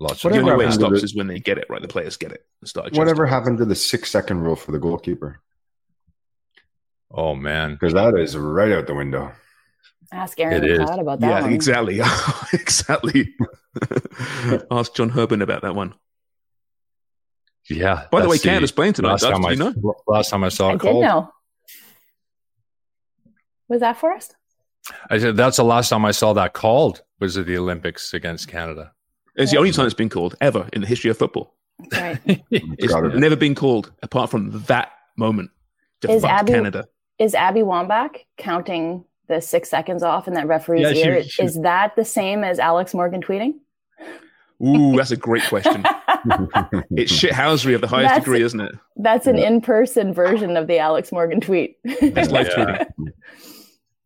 [0.01, 1.83] Lots The of only way it stops the- is when they get it right.
[1.83, 2.93] The players get it and start.
[2.95, 5.41] Whatever happened to the six second rule for the goalkeeper?
[7.11, 9.33] Oh man, Because that is right out the window.
[10.13, 10.79] Ask Aaron It is.
[10.79, 11.53] McLeod about that Yeah, one.
[11.53, 12.01] exactly,
[12.53, 13.35] exactly.
[14.71, 15.95] Ask John Herdman about that one.
[17.69, 18.07] yeah.
[18.11, 19.11] By the way, that's Canada's playing tonight.
[19.13, 19.95] Last Doug, time I you know?
[20.07, 21.31] last time I saw I it did called, know.
[23.69, 24.33] Was that for us?
[25.11, 28.47] I said that's the last time I saw that called was at the Olympics against
[28.49, 28.93] Canada.
[29.35, 31.55] It's the only time it's been called ever in the history of football.
[31.91, 32.45] That's right.
[32.51, 33.19] It's gotta be.
[33.19, 35.51] never been called apart from that moment
[36.03, 36.87] to Is fuck Abby- Canada.
[37.19, 41.23] Is Abby Wambach counting the six seconds off in that referee's Yeah, she- ear?
[41.25, 43.55] she- Is that the same as Alex Morgan tweeting?
[44.65, 45.83] Ooh, that's a great question.
[46.97, 48.73] it's shithousery of the highest That's- degree, isn't it?
[48.97, 51.77] That's an in-person version of the Alex Morgan tweet.
[51.85, 52.85] It's live Yeah.
[52.87, 53.13] tweeting.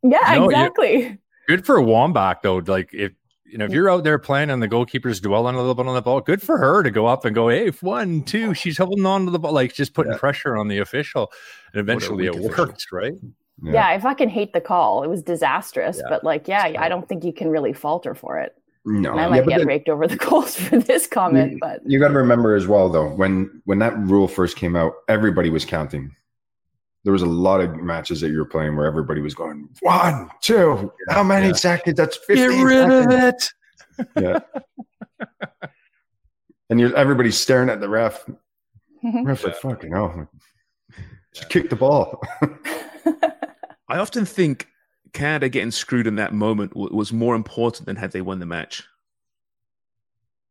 [0.02, 1.18] yeah, No, exactly.
[1.46, 2.56] Good for Wambach though.
[2.56, 3.12] Like if
[3.44, 5.94] you know if you're out there playing and the goalkeeper's dwelling a little bit on
[5.94, 8.54] the ball, good for her to go up and go, hey, one, two.
[8.54, 11.30] She's holding on to the ball, like just putting pressure on the official,
[11.72, 12.66] and eventually it weak official.
[12.66, 13.14] worked, right?
[13.62, 13.86] Yeah.
[13.86, 15.02] I fucking hate the call.
[15.02, 16.04] It was disastrous, Yeah.
[16.08, 18.56] but like, yeah, I don't think you can really falter for it.
[18.86, 21.80] No, And I might but get then- raked over the coals for this comment, but
[21.84, 25.50] you got to remember as well, though, when when that rule first came out, everybody
[25.50, 26.14] was counting.
[27.04, 30.30] There was a lot of matches that you were playing where everybody was going one,
[30.40, 31.52] two, how many Yeah.
[31.52, 31.96] seconds?
[31.98, 32.50] That's fifteen.
[32.50, 33.52] Get rid seconds.
[33.98, 34.12] it.
[34.22, 34.38] Yeah,
[36.70, 38.24] and you're everybody's staring at the ref.
[39.04, 39.24] Mm-hmm.
[39.24, 40.26] Ref's like, "Fucking hell,
[41.34, 42.22] just kick the ball."
[43.90, 44.68] I often think
[45.12, 48.84] Canada getting screwed in that moment was more important than had they won the match.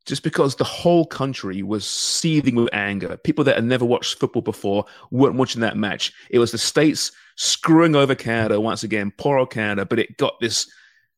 [0.05, 3.15] Just because the whole country was seething with anger.
[3.17, 6.11] People that had never watched football before weren't watching that match.
[6.29, 10.39] It was the States screwing over Canada once again, poor old Canada, but it got
[10.41, 10.69] this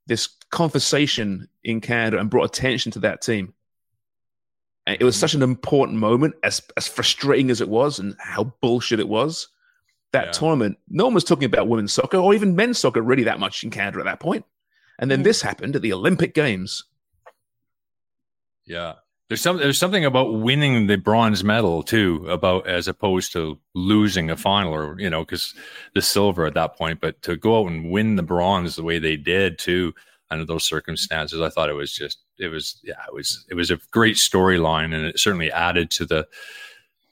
[0.07, 3.53] this conversation in Canada and brought attention to that team.
[4.85, 8.53] And it was such an important moment, as as frustrating as it was and how
[8.61, 9.47] bullshit it was
[10.13, 10.31] that Yeah.
[10.31, 13.63] tournament, no one was talking about women's soccer or even men's soccer really that much
[13.63, 14.45] in Canada at that point.
[14.99, 15.23] And then Mm.
[15.23, 16.83] this happened at the Olympic Games.
[18.65, 18.95] Yeah.
[19.29, 24.29] There's some there's something about winning the bronze medal too, about as opposed to losing
[24.29, 25.53] a final or you know, because
[25.95, 28.99] the silver at that point, but to go out and win the bronze the way
[28.99, 29.93] they did too,
[30.29, 33.71] under those circumstances, I thought it was just it was yeah, it was it was
[33.71, 36.27] a great storyline and it certainly added to the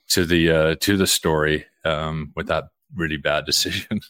[0.08, 4.00] to the uh to the story um with that really bad decision.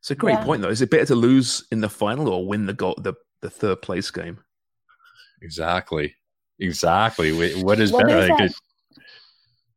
[0.00, 0.44] It's a great Yeah.
[0.44, 0.68] point, though.
[0.68, 3.82] Is it better to lose in the final or win the goal, the, the third
[3.82, 4.38] place game?
[5.42, 6.14] exactly.
[6.58, 7.32] Exactly.
[7.62, 8.14] What is Well, better?
[8.14, 8.54] there's Like, that- it-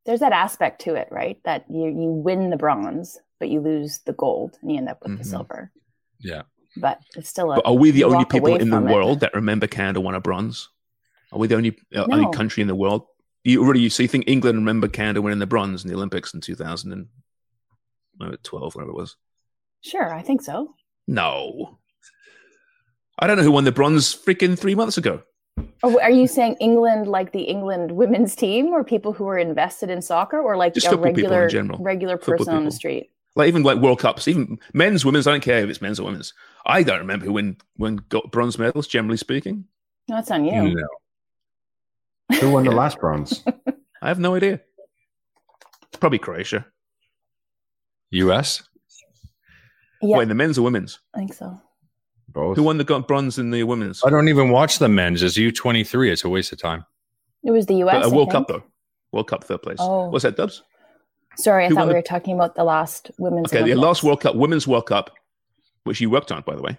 [0.05, 1.37] there's that aspect to it, right?
[1.43, 4.99] That you you win the bronze, but you lose the gold, and you end up
[5.03, 5.27] with the Mhm.
[5.27, 5.71] silver.
[6.19, 6.43] yeah.
[6.77, 7.55] But it's still a.
[7.55, 8.93] But are we the only people in the from it.
[8.93, 10.69] world that remember Canada won a bronze?
[11.31, 12.15] Are we the only uh, No.
[12.15, 13.07] only country in the world?
[13.43, 16.41] You already you see, think England remember Canada winning the bronze in the Olympics in
[18.19, 19.15] 2012, whatever it was.
[19.81, 20.73] Sure, I think so.
[21.07, 21.79] No.
[23.19, 25.23] I don't know who won the bronze freaking three months ago.
[25.83, 29.89] Oh, are you saying England, like the England women's team, or people who are invested
[29.89, 31.79] in soccer, or like Just a football people in regular general.
[31.79, 32.77] regular Football person on the people.
[32.77, 33.11] street?
[33.35, 35.25] Like even like World Cups, even men's, women's.
[35.27, 36.33] I don't care if it's men's or women's.
[36.65, 38.87] I don't remember who win when got bronze medals.
[38.87, 39.65] Generally speaking,
[40.07, 40.75] No, that's on you.
[40.75, 42.37] No.
[42.39, 43.43] Who won the last bronze?
[44.01, 44.61] I have no idea.
[45.99, 46.65] Probably Croatia.
[48.11, 48.63] US?
[50.01, 50.99] Yeah, Wait, in the men's or women's?
[51.15, 51.59] I think so.
[52.29, 52.57] Both.
[52.57, 54.03] Who won the go- bronze in the women's?
[54.05, 55.23] I don't even watch the men's.
[55.23, 56.11] It's U23.
[56.11, 56.85] It's a waste of time.
[57.43, 57.95] It was the U.S.
[57.95, 58.31] But a I World.
[58.31, 58.63] Cup though.
[59.11, 59.77] World Cup third place.
[59.79, 60.09] Oh.
[60.09, 60.61] What's that, Dubs?
[61.37, 63.47] Sorry, I Who thought we the- were talking about the last women's.
[63.47, 63.85] Okay, the Olympics.
[63.85, 65.11] last World Cup, women's World Cup,
[65.83, 66.77] which you worked on, by the way.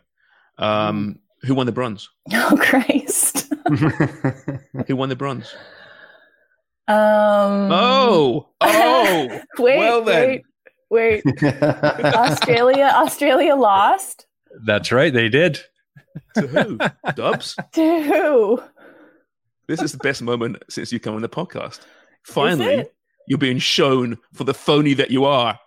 [0.59, 2.09] Um, who won the bronze?
[2.33, 3.53] Oh Christ!
[4.87, 5.55] Who won the bronze?
[6.87, 6.97] Um,
[7.71, 9.41] Oh, oh.
[9.59, 10.29] wait, well then.
[10.29, 10.43] wait,
[10.91, 11.23] wait.
[11.43, 14.27] Australia, Australia lost
[14.65, 15.13] That's right.
[15.13, 15.61] They did.
[16.35, 16.79] to who?
[17.15, 17.57] Dubs.
[17.73, 18.63] to who?
[19.67, 21.81] This is the best moment since you come on the podcast.
[22.25, 22.87] Finally,
[23.27, 25.59] you're being shown for the phony that you are.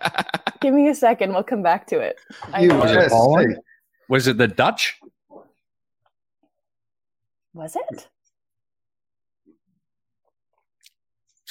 [0.60, 1.32] Give me a second.
[1.32, 2.16] We'll come back to it.
[2.52, 2.80] I You know.
[2.80, 3.58] Was it Holland?
[4.08, 4.98] Was it the Dutch?
[7.52, 8.08] Was it?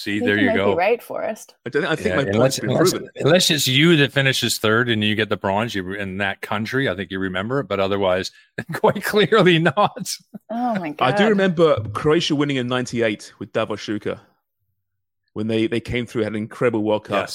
[0.04, 0.72] See, I think there you go.
[0.72, 1.56] Be right, Forrest.
[1.66, 3.10] I, don't, I think Yeah, my point's unless, been unless, proven.
[3.16, 6.90] unless it's you that finishes third and you get the bronze you, in that country,
[6.90, 7.68] I think you remember it.
[7.70, 8.32] But otherwise,
[8.74, 10.12] quite clearly not.
[10.50, 11.14] Oh my god!
[11.14, 14.20] I do remember Croatia winning in '98 with Davor Suker
[15.34, 17.30] when they, they came through, had an incredible World Cup,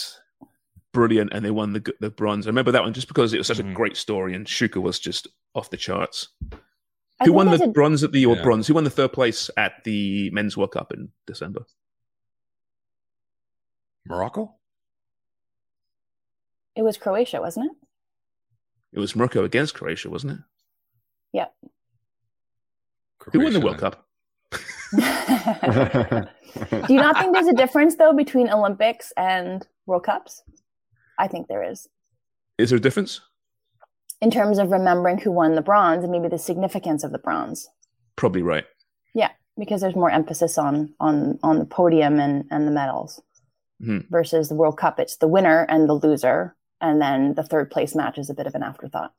[0.93, 2.47] brilliant, and they won the the bronze.
[2.47, 3.75] I remember that one just because it was such a Mhm.
[3.75, 6.29] great story, and Suker was just off the charts.
[7.21, 8.43] I Who won the there's a- bronze at the or Yeah.
[8.43, 8.67] bronze?
[8.69, 11.65] Who won the third place at the men's World Cup in December?
[14.09, 14.55] Morocco?
[16.75, 17.71] It was Croatia, wasn't
[18.93, 20.39] It It was Morocco against Croatia, wasn't it?
[21.33, 21.49] it?
[23.33, 24.07] Who won the World Cup?
[26.87, 30.43] Do you not think there's a difference though between Olympics and World Cups?
[31.19, 31.89] I think there is
[32.57, 33.21] Is there a difference?
[34.21, 37.69] in terms of remembering who won the bronze and maybe the significance of the bronze.
[38.17, 38.65] Probably right.
[39.15, 43.21] Yeah, because there's more emphasis on on on the podium and and the medals
[43.83, 44.09] Mhm.
[44.11, 44.99] versus the World Cup.
[44.99, 48.47] It's the winner and the loser, and then the third place match is a bit
[48.47, 49.13] of an afterthought.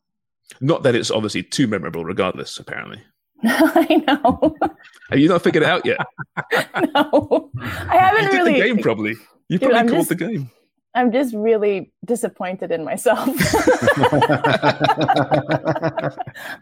[0.59, 2.57] Not that it's obviously too memorable, regardless.
[2.59, 3.01] Apparently,
[3.43, 4.55] I know.
[5.09, 5.97] have you not figured it out yet?
[6.93, 8.53] no, I haven't you did really.
[8.53, 9.15] the game probably.
[9.47, 10.51] You probably called just- the game.
[10.95, 13.29] I'm just really disappointed in myself.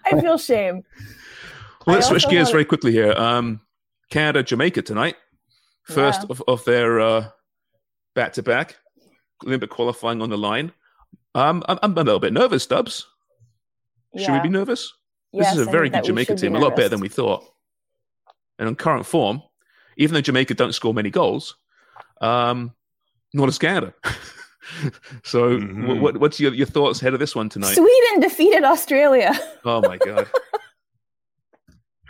[0.06, 0.84] I feel shame.
[1.86, 3.14] Well, let's switch gears wanna- very quickly here.
[3.14, 3.62] Um,
[4.10, 5.16] Canada, Jamaica tonight.
[5.84, 6.28] First Yeah.
[6.32, 7.30] of, of their uh,
[8.18, 8.76] back-to-back
[9.46, 10.72] Olympic qualifying on the line.
[11.36, 13.06] Um, I'm, I'm a little bit nervous, Stubbs.
[14.18, 14.92] Should we be nervous?
[15.32, 17.10] This Yes, is a very good Jamaica should be team, a lot better than we
[17.10, 17.46] thought.
[18.58, 19.44] And on current form,
[19.98, 21.56] even though Jamaica don't score many goals,
[22.20, 22.74] um,
[23.36, 23.94] not as Canada.
[25.24, 25.88] so, Mhm.
[25.88, 27.76] what, what, what's your, your thoughts ahead of this one tonight?
[27.76, 29.32] Sweden defeated Australia.
[29.64, 30.28] Oh my god!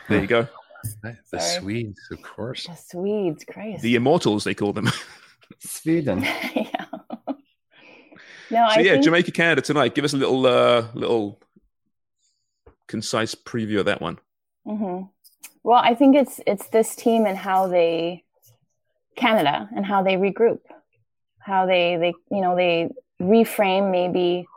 [0.07, 0.47] there you go.
[1.03, 1.59] The Sorry.
[1.59, 2.65] Swedes, of course.
[2.67, 3.81] The Swedes, Christ.
[3.81, 4.87] The immortals, they call them.
[5.59, 6.21] Sweden.
[6.55, 6.85] yeah.
[8.49, 9.95] No, so I yeah, think Jamaica, Canada tonight.
[9.95, 11.39] Give us a little, uh, little
[12.87, 14.19] concise preview of that one.
[14.65, 15.03] hmm
[15.63, 18.23] Well, I think it's it's this team and how they
[19.15, 20.59] Canada and how they regroup,
[21.39, 22.89] how they they you know they
[23.21, 24.47] reframe maybe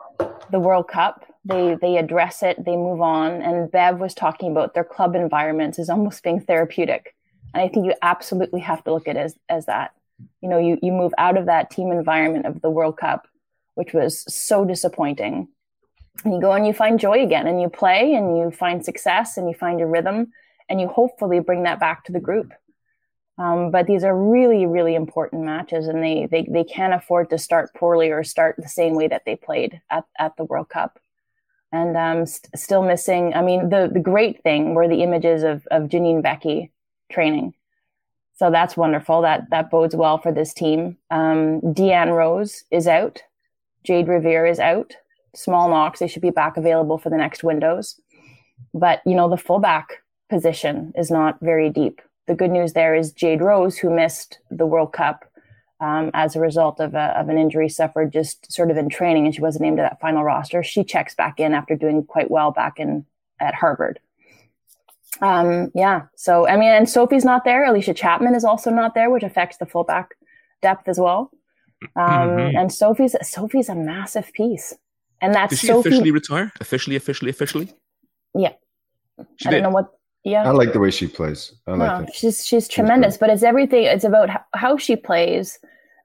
[0.51, 1.25] the World Cup.
[1.45, 2.63] They they address it.
[2.63, 3.41] They move on.
[3.41, 7.15] And Bev was talking about their club environments is almost being therapeutic,
[7.53, 9.93] and I think you absolutely have to look at it as as that.
[10.41, 13.27] You know, you you move out of that team environment of the World Cup,
[13.75, 15.47] which was so disappointing,
[16.23, 19.37] and you go and you find joy again, and you play and you find success
[19.37, 20.31] and you find your rhythm
[20.71, 22.53] and you hopefully bring that back to the group.
[23.37, 27.37] Um, but these are really, really important matches, and they, they they can't afford to
[27.37, 30.99] start poorly or start the same way that they played at, at the World Cup.
[31.71, 33.33] And um, st- still missing.
[33.33, 36.71] I mean, the the great thing were the images of of Janine Beckie
[37.11, 37.53] training.
[38.41, 39.21] So that's wonderful.
[39.21, 40.97] That that bodes well for this team.
[41.11, 43.21] Um, Deanne Rose is out.
[43.87, 44.95] Jayde Riviere is out.
[45.35, 48.01] Small Knox, they should be back available for the next windows.
[48.73, 52.01] But you know, the fullback position is not very deep.
[52.25, 55.23] The good news there is Jade Rose, who missed the World Cup
[55.79, 59.27] um, as a result of, a, of an injury suffered just sort of in training,
[59.27, 60.63] and she wasn't named to that final roster.
[60.63, 63.05] She checks back in after doing quite well back in
[63.39, 63.99] at Harvard.
[65.21, 67.65] Um, yeah, so I mean, and Sophie's not there.
[67.67, 70.09] Allysha Chapman is also not there, which affects the fullback
[70.61, 71.31] depth as well.
[71.95, 72.57] Um, Mhm.
[72.59, 74.73] And Sophie's Sophie's a massive piece,
[75.21, 75.89] and that's Did she Sophie.
[75.89, 76.51] officially retire?
[76.59, 77.71] Officially, officially, officially.
[78.33, 78.53] Yeah.
[79.37, 79.57] She I did.
[79.61, 79.89] don't know what.
[80.23, 81.51] Yeah, I like the way she plays.
[81.65, 82.13] I like no, it.
[82.13, 83.85] she's she's tremendous, but it's everything.
[83.85, 85.57] It's about how, how she plays,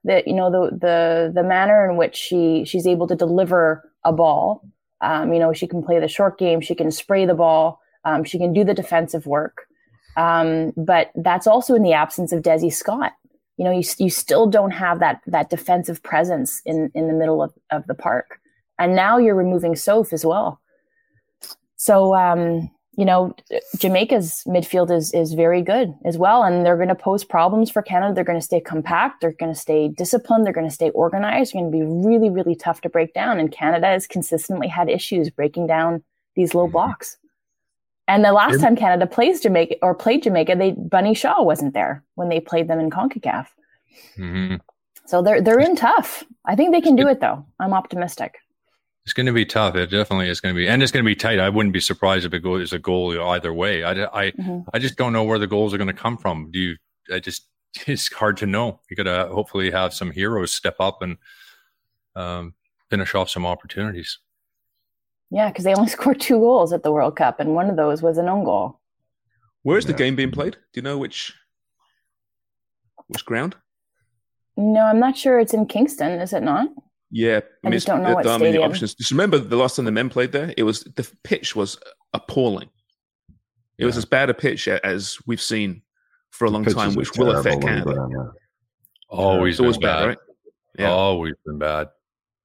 [0.03, 4.11] the you know the the the manner in which she she's able to deliver a
[4.11, 4.63] ball.
[5.01, 6.61] Um, you know, she can play the short game.
[6.61, 7.79] She can spray the ball.
[8.07, 9.67] Um, she can do the defensive work.
[10.15, 13.11] Um, but that's also in the absence of Desi Scott.
[13.57, 17.41] You know, you you still don't have that that defensive presence in in the middle
[17.41, 18.39] of, of the park,
[18.79, 20.59] and now you're removing Soph as well.
[21.75, 23.35] So um, you know,
[23.77, 27.81] Jamaica's midfield is is very good as well, and they're going to pose problems for
[27.81, 28.13] Canada.
[28.13, 29.21] They're going to stay compact.
[29.21, 30.45] They're going to stay disciplined.
[30.45, 31.53] They're going to stay organized.
[31.53, 33.39] They're going to be really, really tough to break down.
[33.39, 36.03] And Canada has consistently had issues breaking down
[36.35, 37.17] these low blocks.
[38.07, 42.03] And the last time Canada plays Jamaica or played Jamaica, they Bunny Shaw wasn't there
[42.15, 43.47] when they played them in CONCACAF.
[44.15, 44.55] hmm
[45.05, 46.23] So they're they're in tough.
[46.45, 47.45] I think they can do it though.
[47.59, 48.35] I'm optimistic.
[49.03, 49.75] It's going to be tough.
[49.75, 51.39] It definitely is going to be, and it's going to be tight.
[51.39, 53.83] I wouldn't be surprised if it goes a goal either way.
[53.85, 54.65] I, I, Mhm.
[54.73, 56.51] I just don't know where the goals are going to come from.
[56.51, 56.75] Do you?
[57.13, 57.47] I just
[57.87, 58.79] it's hard to know.
[58.89, 61.17] You got to hopefully have some heroes step up and
[62.15, 62.53] um,
[62.89, 64.19] finish off some opportunities.
[65.29, 68.01] Yeah, because they only scored two goals at the World Cup, and one of those
[68.01, 68.79] was an own goal.
[69.63, 70.53] Where is the game being played?
[70.53, 71.33] Do you know which
[73.07, 73.55] which ground?
[74.55, 76.69] No, I'm not sure it's in Kingston, is it not?
[77.11, 78.71] Yeah, I just don't know what there aren't many stadium.
[78.71, 78.95] options.
[78.95, 81.77] Just remember the last time the men played there, it was the pitch was
[82.13, 82.69] appalling.
[83.77, 85.83] It was as bad a pitch as we've seen
[86.31, 88.15] for a long Pitches time, which will affect terrible when you go Canada.
[88.15, 88.31] down.
[89.09, 90.17] Always, always been bad, bad, right?
[90.79, 90.89] Yeah.
[90.89, 91.87] Always been bad.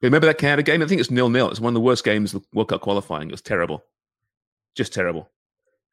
[0.02, 0.82] Remember that Canada game?
[0.82, 1.48] I think it's nil nil.
[1.50, 3.28] It's one of the worst games of the World Cup qualifying.
[3.28, 3.84] It was terrible,
[4.74, 5.30] just terrible.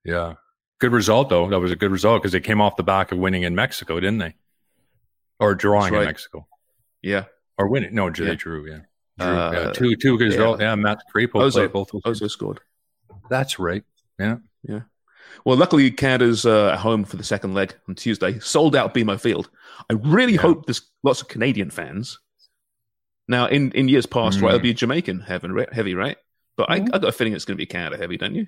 [0.03, 0.35] Yeah,
[0.79, 1.47] good result though.
[1.49, 3.99] That was a good result because they came off the back of winning in Mexico,
[3.99, 4.35] didn't they?
[5.39, 6.01] Or drawing right.
[6.01, 6.47] in Mexico,
[7.01, 7.25] Yeah,
[7.57, 7.93] or winning?
[7.93, 8.33] No, they Yeah.
[8.35, 8.65] drew.
[8.69, 8.79] Yeah,
[9.19, 9.71] drew, Uh, yeah.
[9.71, 10.37] two two good yeah.
[10.37, 10.59] result.
[10.61, 11.91] Yeah, Matt Crepo Ozo- played both.
[11.91, 12.59] Ozo scored.
[13.29, 13.83] That's right.
[14.19, 14.37] Yeah.
[14.63, 14.81] Yeah.
[15.45, 18.39] Well, luckily Canada's uh, at home for the second leg on Tuesday.
[18.39, 19.49] Sold out BMO Field.
[19.89, 20.41] I really Yeah.
[20.41, 22.19] hope there's lots of Canadian fans.
[23.29, 24.55] Now, in, in years past, right, Mm.
[24.55, 26.17] it'll be Jamaican heaven, right, heavy, right?
[26.57, 26.89] But I, Mhm.
[26.93, 28.47] I got a feeling it's going to be Canada heavy, don't you?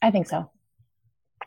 [0.00, 0.48] I think so.
[1.42, 1.46] I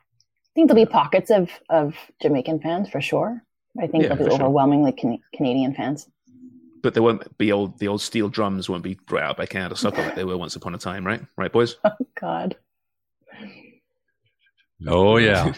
[0.53, 3.41] think there'll be pockets of, of Jamaican fans for sure.
[3.81, 4.41] I think Yeah, there'll for be sure.
[4.45, 6.07] overwhelmingly can- Canadian fans.
[6.83, 9.75] But there won't be old the old steel drums won't be brought out by Canada
[9.75, 11.21] soccer like they were once upon a time, right?
[11.35, 11.77] Right, boys.
[11.83, 12.55] Oh God.
[14.87, 15.53] Oh yeah.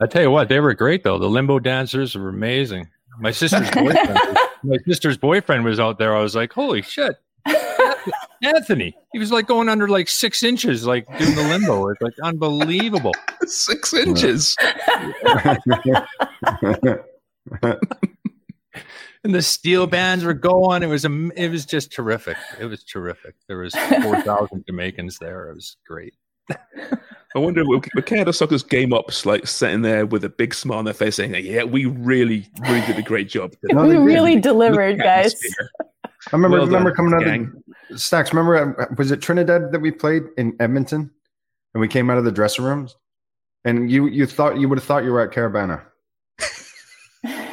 [0.00, 1.18] I tell you what, they were great though.
[1.18, 2.88] The limbo dancers were amazing.
[3.20, 4.18] My sister's boyfriend,
[4.64, 6.16] my sister's boyfriend was out there.
[6.16, 7.16] I was like, holy shit,
[8.42, 8.94] Anthony!
[9.12, 11.88] He was like going under like six inches, like doing the limbo.
[11.88, 13.12] It's like unbelievable.
[13.46, 14.56] Six inches.
[19.24, 20.82] And the steel bands were going.
[20.82, 22.36] It was a, it was just terrific.
[22.60, 23.34] It was terrific.
[23.48, 25.48] There was four thousand Jamaicans there.
[25.48, 26.14] It was great.
[27.36, 30.78] I wonder will, will Canada soccer's game ups like sitting there with a big smile
[30.78, 33.98] on their face saying, "Yeah, we really, really did a great job." We they did.
[34.00, 35.34] really delivered, guys.
[36.02, 37.52] I remember, Well remember done, coming out gang.
[37.56, 38.32] of the stacks.
[38.32, 41.10] Remember, uh, was it Trinidad that we played in Edmonton,
[41.74, 42.94] and we came out of the dressing rooms,
[43.64, 45.82] and you you thought you would have thought you were at Caribana.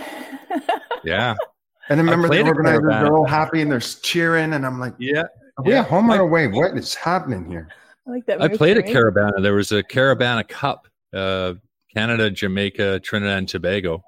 [1.03, 1.33] Yeah,
[1.89, 4.93] and then remember the played organizers they're all happy and they're cheering, and I'm like,
[4.99, 5.23] yeah.
[5.57, 5.79] are we Yeah.
[5.81, 6.45] at home or I- away?
[6.47, 7.69] What is happening here?
[8.07, 8.41] I like that.
[8.41, 9.21] I move, played at Jeremy.
[9.21, 9.41] Caribana.
[9.41, 11.53] There was a Caribana Cup, uh,
[11.93, 14.03] Canada, Jamaica, Trinidad, and Tobago.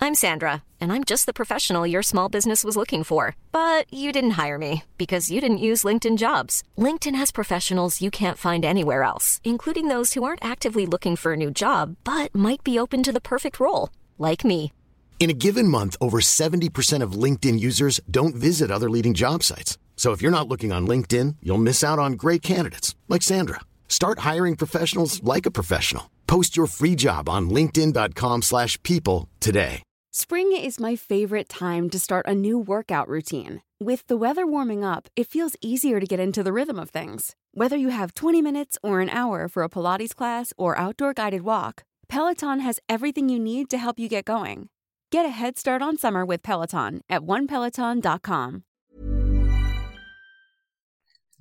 [0.00, 3.36] I'm Sandra, and I'm just the professional your small business was looking for.
[3.52, 6.62] But you didn't hire me because you didn't use LinkedIn jobs.
[6.76, 11.32] LinkedIn has professionals you can't find anywhere else, including those who aren't actively looking for
[11.32, 13.88] a new job but might be open to the perfect role,
[14.18, 14.72] like me.
[15.20, 19.78] In a given month, over 70% of LinkedIn users don't visit other leading job sites.
[19.96, 23.60] So if you're not looking on LinkedIn, you'll miss out on great candidates like Sandra.
[23.88, 26.10] Start hiring professionals like a professional.
[26.26, 29.82] Post your free job on linkedin.com/people today.
[30.16, 33.62] Spring is my favorite time to start a new workout routine.
[33.80, 37.34] With the weather warming up, it feels easier to get into the rhythm of things.
[37.52, 41.42] Whether you have 20 minutes or an hour for a Pilates class or outdoor guided
[41.42, 44.68] walk, Peloton has everything you need to help you get going.
[45.10, 48.62] Get a head start on summer with Peloton at onepeloton.com.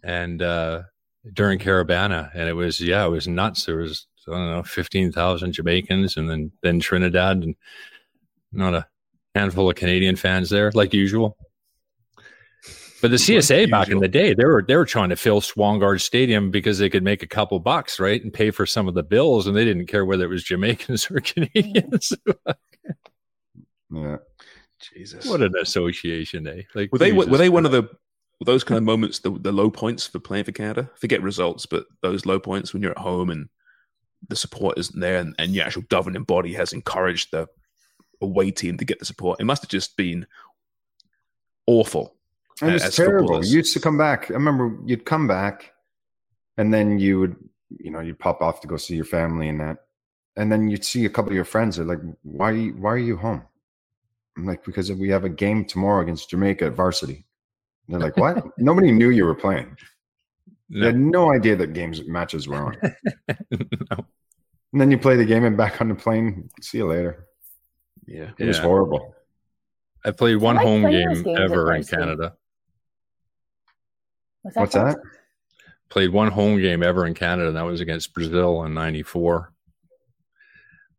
[0.03, 0.83] and uh,
[1.33, 3.65] during Caribana, and it was yeah, it was nuts.
[3.65, 7.55] There was I don't know, fifteen thousand Jamaicans, and then then Trinidad, and
[8.51, 8.87] not a
[9.35, 11.37] handful of Canadian fans there, like usual.
[13.01, 15.99] But the CSA back in the day, they were they were trying to fill Swangard
[15.99, 19.03] Stadium because they could make a couple bucks, right, and pay for some of the
[19.03, 22.13] bills, and they didn't care whether it was Jamaicans or Canadians.
[23.91, 24.17] Yeah,
[24.95, 25.25] Jesus.
[25.25, 26.61] what an association, eh?
[26.75, 27.89] Like Were they were Jesus they one of the were
[28.45, 30.89] those kind of moments the, the low points for playing for Canada?
[30.95, 33.49] Forget results, but those low points when you're at home and
[34.27, 37.47] the support isn't there, and, and your actual governing body has encouraged the
[38.21, 39.39] away team to get the support.
[39.39, 40.25] It must have just been
[41.67, 42.15] awful.
[42.61, 43.43] it uh, was terrible.
[43.43, 44.31] You used to come back.
[44.31, 45.73] I remember you'd come back,
[46.57, 47.35] and then you would,
[47.79, 49.77] you know, you'd pop off to go see your family and that,
[50.35, 51.75] and then you'd see a couple of your friends.
[51.75, 52.49] They're like, "Why?
[52.49, 53.43] Are you, why are you home?"
[54.37, 57.25] I'm like, "Because we have a game tomorrow against Jamaica at varsity."
[57.93, 59.77] And they're like, "What?" Nobody knew you were playing.
[60.69, 60.85] They No.
[60.87, 62.77] had no idea that games matches were on.
[63.91, 64.05] No.
[64.71, 66.49] And then you play the game and back on the plane.
[66.61, 67.27] See you later.
[68.07, 68.31] Yeah.
[68.39, 69.13] It was horrible.
[70.03, 71.83] I played one like home game ever in.
[71.83, 72.33] Canada.
[74.43, 74.87] Was What's fun?
[74.87, 74.97] that?
[75.89, 79.53] played one home game ever in Canada, and that was against Brazil in '94.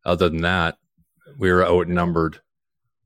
[0.05, 0.77] Other than that,
[1.37, 2.39] we were outnumbered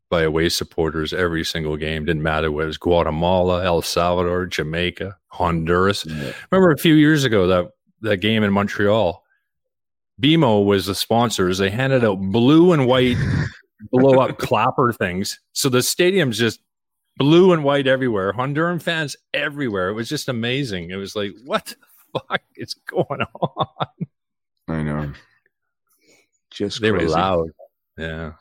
[0.10, 2.05] by away supporters every single game.
[2.05, 6.05] Didn't matter whether it was Guatemala, El Salvador, Jamaica, Honduras.
[6.05, 6.34] Yeah.
[6.51, 9.24] Remember a few years ago that that game in Montreal.
[10.22, 11.60] BMO was the sponsors.
[11.60, 13.18] They handed out blue and white
[13.91, 15.39] blow up clapper things.
[15.53, 16.60] So the stadium's just
[17.18, 18.34] blue and white everywhere.
[18.34, 19.89] Honduran fans everywhere.
[19.89, 20.89] It was just amazing.
[20.89, 23.68] It was like, what the fuck is going on?
[24.68, 25.14] I know.
[26.51, 27.05] Just they crazy.
[27.05, 27.49] were loud.
[27.97, 28.32] Yeah.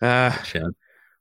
[0.00, 0.36] Uh,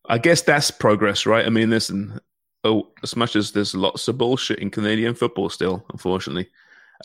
[0.07, 1.45] I guess that's progress, right?
[1.45, 2.19] I mean, listen,
[2.63, 6.49] oh, as much as there's lots of bullshit in Canadian football still, unfortunately,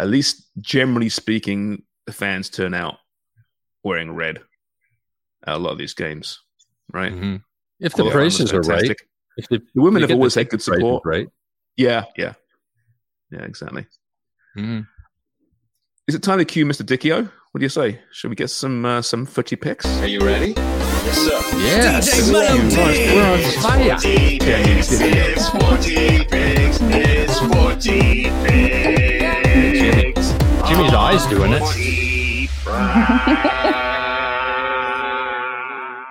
[0.01, 2.97] at least generally speaking, the fans turn out
[3.83, 4.39] wearing red
[5.47, 6.41] at a lot of these games,
[6.93, 7.13] right?
[7.13, 7.37] Mm-hmm.
[7.81, 8.95] If the prices are right,
[9.37, 11.29] if the, the women have always had good support, right?
[11.77, 12.35] Yeah, yeah,
[13.31, 13.87] yeah, exactly.
[14.57, 14.81] Mm-hmm.
[16.07, 16.85] Is it time to cue Mr.
[16.85, 17.31] Dickio?
[17.51, 18.01] What do you say?
[18.13, 19.87] Should we get some uh, some footy picks?
[20.01, 20.55] Are you ready?
[21.05, 21.41] Yes, sir.
[21.59, 22.31] Yes.
[22.31, 23.97] We're on fire.
[23.99, 24.99] It's
[25.49, 26.81] footy picks.
[26.91, 30.33] It's footy picks.
[30.69, 31.63] Jimmy's eyes doing it.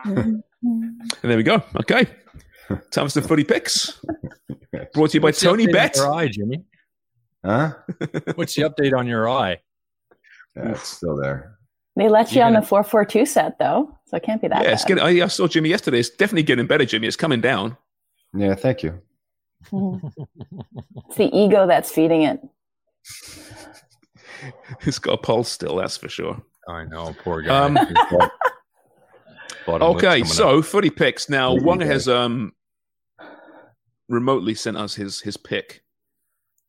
[0.06, 0.44] and
[1.24, 1.64] there we go.
[1.82, 2.06] Okay.
[2.92, 4.00] Time for some footy picks.
[4.94, 6.64] Brought to you by What's the Tony update on Your eye, Jimmy.
[7.44, 7.74] Huh?
[8.36, 9.60] What's the update on your eye?
[10.56, 11.58] Yeah, it's still there.
[11.96, 13.98] They let you You're on the 442 set, though.
[14.14, 15.98] So it can't be that Yeah, it's getting, I, I saw Jimmy yesterday.
[16.00, 17.08] It's definitely getting better, Jimmy.
[17.08, 17.76] It's coming down.
[18.32, 19.02] Yeah, thank you.
[19.72, 22.40] it's the ego that's feeding it.
[24.82, 26.44] It's got a pulse still, that's for sure.
[26.68, 27.66] I know, poor guy.
[27.66, 27.80] Um,
[29.68, 30.66] Okay, so up.
[30.66, 31.30] footy picks.
[31.30, 31.94] Now, Footy Wonga picks.
[31.94, 32.52] has um
[34.10, 35.84] remotely sent us his his pick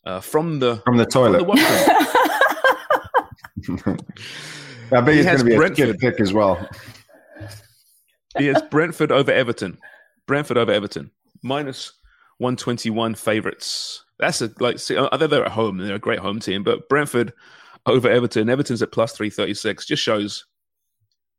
[0.06, 1.58] uh, from the From the from the toilet.
[4.92, 5.76] I bet He he's going to be a Brentford.
[5.76, 6.68] kid pick as well.
[8.36, 9.78] Has Brentford over Everton.
[10.26, 11.10] Brentford over Everton
[11.42, 11.92] minus
[12.38, 14.04] one twenty one favorites.
[14.18, 14.78] That's a like.
[14.78, 15.78] See, uh, they're at home.
[15.78, 17.32] They're a great home team, but Brentford
[17.86, 18.48] over Everton.
[18.48, 19.86] Everton's at plus three thirty six.
[19.86, 20.46] Just shows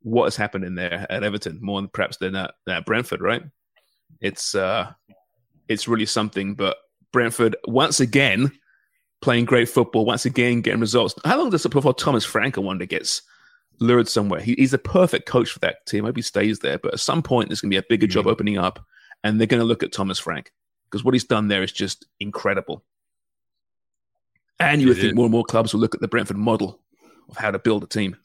[0.02, 3.20] what has happened in there at Everton more than perhaps than at, than at Brentford.
[3.20, 3.42] Right?
[4.20, 4.92] It's uh,
[5.68, 6.54] it's really something.
[6.54, 6.76] But
[7.12, 8.52] Brentford once again
[9.22, 10.04] playing great football.
[10.04, 11.14] Once again getting results.
[11.24, 13.22] How long does it before Thomas Frank, I wonder, gets
[13.78, 14.40] lured somewhere?
[14.40, 16.04] He, he's a perfect coach for that team.
[16.04, 16.78] I hope he stays there.
[16.78, 18.84] But at some point, there's going to be a bigger job opening up,
[19.24, 20.52] and they're going to look at Thomas Frank
[20.90, 22.84] because what he's done there is just incredible.
[24.58, 26.80] And you would think more and more clubs will look at the Brentford model
[27.28, 28.16] of how to build a team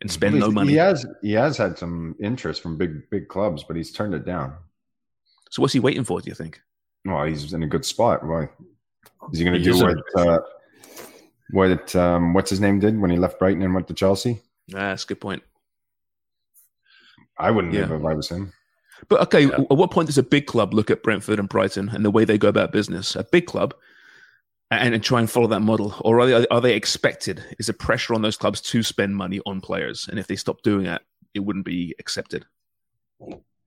[0.00, 0.72] and spend no money.
[0.72, 4.26] He has he has had some interest from big big clubs, but he's turned it
[4.26, 4.54] down.
[5.50, 6.20] So what's he waiting for?
[6.20, 6.60] Do you think?
[7.04, 8.24] Well, he's in a good spot.
[8.24, 8.50] Why
[9.32, 10.38] is he going to do what uh,
[11.50, 14.42] what um, what's his name did when he left Brighton and went to Chelsea?
[14.70, 15.42] That's a good point.
[17.38, 17.82] I wouldn't Yeah.
[17.82, 18.52] leave if I was him.
[19.08, 22.04] But okay, at what point does a big club look at Brentford and Brighton and
[22.04, 23.16] the way they go about business?
[23.16, 23.74] A big club
[24.70, 27.42] and, and try and follow that model, or are they, are they expected?
[27.58, 30.06] Is there pressure on those clubs to spend money on players?
[30.08, 31.02] And if they stop doing that,
[31.32, 32.44] it wouldn't be accepted.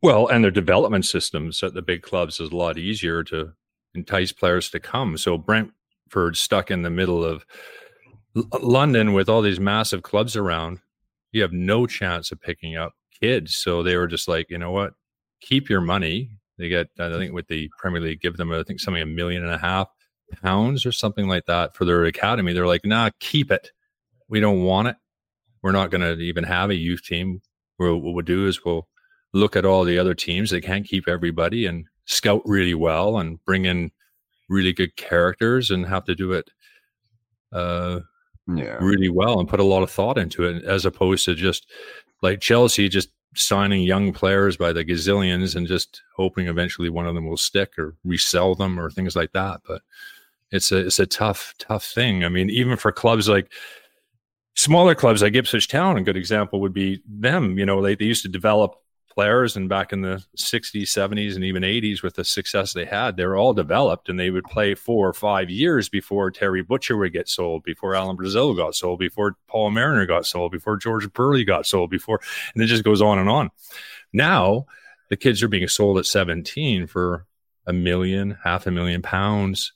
[0.02, 3.54] Well, and their development systems at the big clubs is a lot easier to
[3.96, 5.18] entice players to come.
[5.18, 7.46] So Brentford stuck in the middle of
[8.36, 10.80] L- London with all these massive clubs around,
[11.34, 13.56] you have no chance of picking up kids.
[13.56, 14.94] So they were just like, you know what?
[15.42, 16.30] Keep your money.
[16.58, 19.44] They get, I think, with the Premier League, give them, I think, something a million
[19.44, 19.88] and a half
[20.42, 22.54] pounds or something like that for their academy.
[22.54, 23.72] They're like, nah, keep it.
[24.30, 24.96] We don't want it.
[25.62, 27.42] We're not going to even have a youth team.
[27.80, 28.88] We'll, what we'll do is we'll
[29.34, 30.52] look at all the other teams.
[30.52, 33.92] They can't keep everybody and scout really well and bring in
[34.50, 36.50] really good characters and have to do it
[37.52, 38.02] uh,
[38.48, 41.70] Yeah, really well and put a lot of thought into it, as opposed to just
[42.22, 47.16] like Chelsea, just signing young players by the gazillions and just hoping eventually one of
[47.16, 49.62] them will stick or resell them or things like that.
[49.68, 49.82] But
[50.52, 52.24] it's a it's a tough tough thing.
[52.24, 53.52] I mean, even for clubs like
[54.56, 57.58] smaller clubs like Ipswich Town, a good example would be them.
[57.58, 58.76] You know, they, they used to develop
[59.14, 63.16] players and back in the 60s 70s and even 80s with the success they had
[63.16, 66.98] they were all developed and they would play four or five years before terry butcher
[66.98, 71.12] would get sold before alan brazil got sold before paul mariner got sold before george
[71.14, 72.20] burley got sold before
[72.54, 73.50] and it just goes on and on.
[74.12, 74.66] Now
[75.10, 77.26] the kids are being sold at 17 for
[77.66, 79.74] a million half a million pounds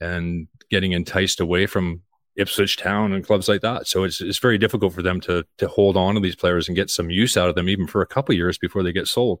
[0.00, 2.02] and getting enticed away from
[2.40, 3.86] Ipswich Town and clubs like that.
[3.86, 6.76] So it's it's very difficult for them to to hold on to these players and
[6.76, 9.06] get some use out of them even for a couple of years before they get
[9.08, 9.40] sold.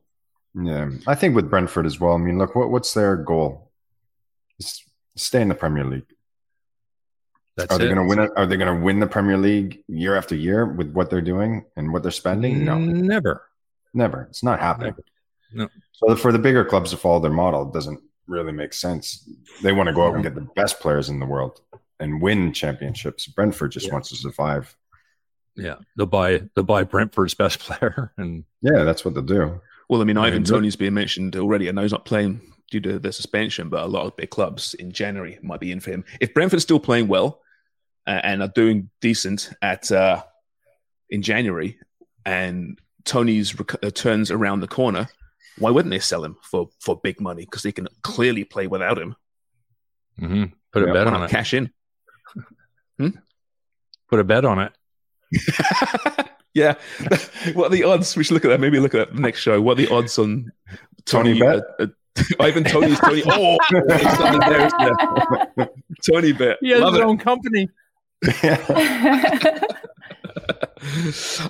[0.54, 0.90] yeah.
[1.06, 2.14] I think with Brentford as well.
[2.14, 3.72] I mean, look, what what's their goal?
[4.58, 4.84] It's
[5.16, 6.06] stay in the Premier League.
[7.56, 8.30] That's Are they going to win it?
[8.36, 11.64] Are they going to win the Premier League year after year with what they're doing
[11.76, 12.64] and what they're spending?
[12.64, 13.42] No, Never.
[13.92, 14.22] never.
[14.30, 14.94] It's not happening.
[15.52, 15.68] No.
[15.92, 19.28] So for the bigger clubs to follow their model, doesn't really make sense.
[19.62, 21.60] They want to go out and get the best players in the world
[22.00, 23.26] and win championships.
[23.26, 24.76] Brentford just wants to survive.
[25.56, 25.76] Yeah.
[25.96, 29.60] They'll buy they'll buy Brentford's best player and Yeah, that's what they'll do.
[29.88, 31.68] Well, I mean, Ivan but- Toney's been mentioned already.
[31.68, 32.40] I know he's not playing
[32.70, 35.80] due to the suspension, but a lot of big clubs in January might be in
[35.80, 36.04] for him.
[36.20, 37.40] If Brentford's still playing well
[38.06, 40.22] uh, and are doing decent at uh,
[41.10, 41.78] in January,
[42.24, 45.08] and Toney's rec- uh, turns around the corner,
[45.58, 47.42] why wouldn't they sell him for for big money?
[47.44, 49.16] Because they can clearly play without him.
[50.20, 50.52] Mhm.
[50.72, 51.30] put a Yeah, bet on it.
[51.30, 51.72] cash in?
[54.10, 54.72] Put a bet on it.
[56.54, 56.74] yeah.
[57.54, 58.16] what are the odds?
[58.16, 58.60] We should look at that.
[58.60, 59.60] Maybe look at that next show.
[59.60, 60.50] What are the odds on
[61.04, 61.62] Tony Tony, bet?
[61.78, 63.22] uh, uh, Ivan Toney's Tony.
[63.26, 64.98] Oh, it's something there, isn't
[65.56, 65.70] it?
[66.10, 66.58] Tony bet.
[66.60, 67.06] He has Love his it.
[67.06, 67.68] own company.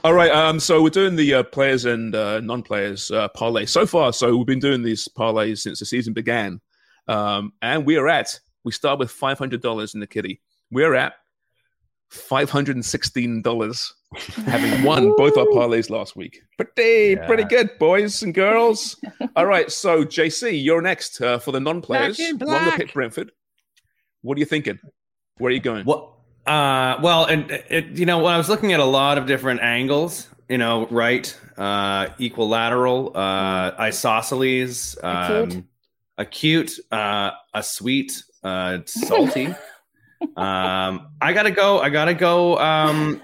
[0.05, 0.31] All right.
[0.31, 4.13] Um, so we're doing the uh, players and uh, non-players uh, parlay so far.
[4.13, 6.61] So we've been doing these parlays since the season began,
[7.09, 8.39] um, and we are at.
[8.65, 10.43] We start with five hundred dollars in the kitty.
[10.71, 11.15] We're at
[12.11, 13.93] five hundred and sixteen dollars,
[14.47, 16.41] having won both our parlays last week.
[16.57, 17.27] Pretty, Yeah.
[17.27, 18.97] pretty good, boys and girls.
[19.37, 19.71] All right.
[19.71, 22.19] So JC, you're next uh, for the non-players.
[22.19, 23.31] Back in Won the pick Brentford.
[24.23, 24.79] What are you thinking?
[25.39, 25.85] Where are you going?
[25.85, 26.09] What?
[26.47, 29.61] Uh, well, and it, you know, when I was looking at a lot of different
[29.61, 35.53] angles, you know, right, uh, equilateral, uh, isosceles, Acute.
[35.55, 35.69] um,
[36.19, 39.55] acute, uh, a sweet, uh, salty.
[40.37, 41.81] um, I gotta go.
[41.81, 42.59] I gotta go.
[42.59, 43.21] Um,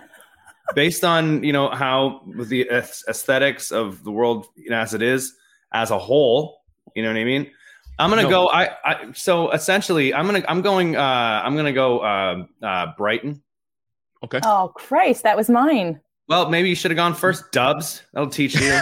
[0.74, 5.34] based on you know how the aesthetics of the world you know, as it is
[5.72, 6.62] as a whole,
[6.94, 7.50] you know what I mean.
[7.98, 8.28] I'm gonna No.
[8.30, 8.48] go.
[8.50, 10.96] I, I so essentially, I'm gonna I'm going.
[10.96, 12.00] Uh, I'm gonna go.
[12.00, 13.42] Uh, uh, Brighton.
[14.24, 14.40] Okay.
[14.44, 16.00] oh Christ, that was mine.
[16.28, 17.52] Well, maybe you should have gone first.
[17.52, 18.02] Dubs.
[18.12, 18.72] That'll teach you.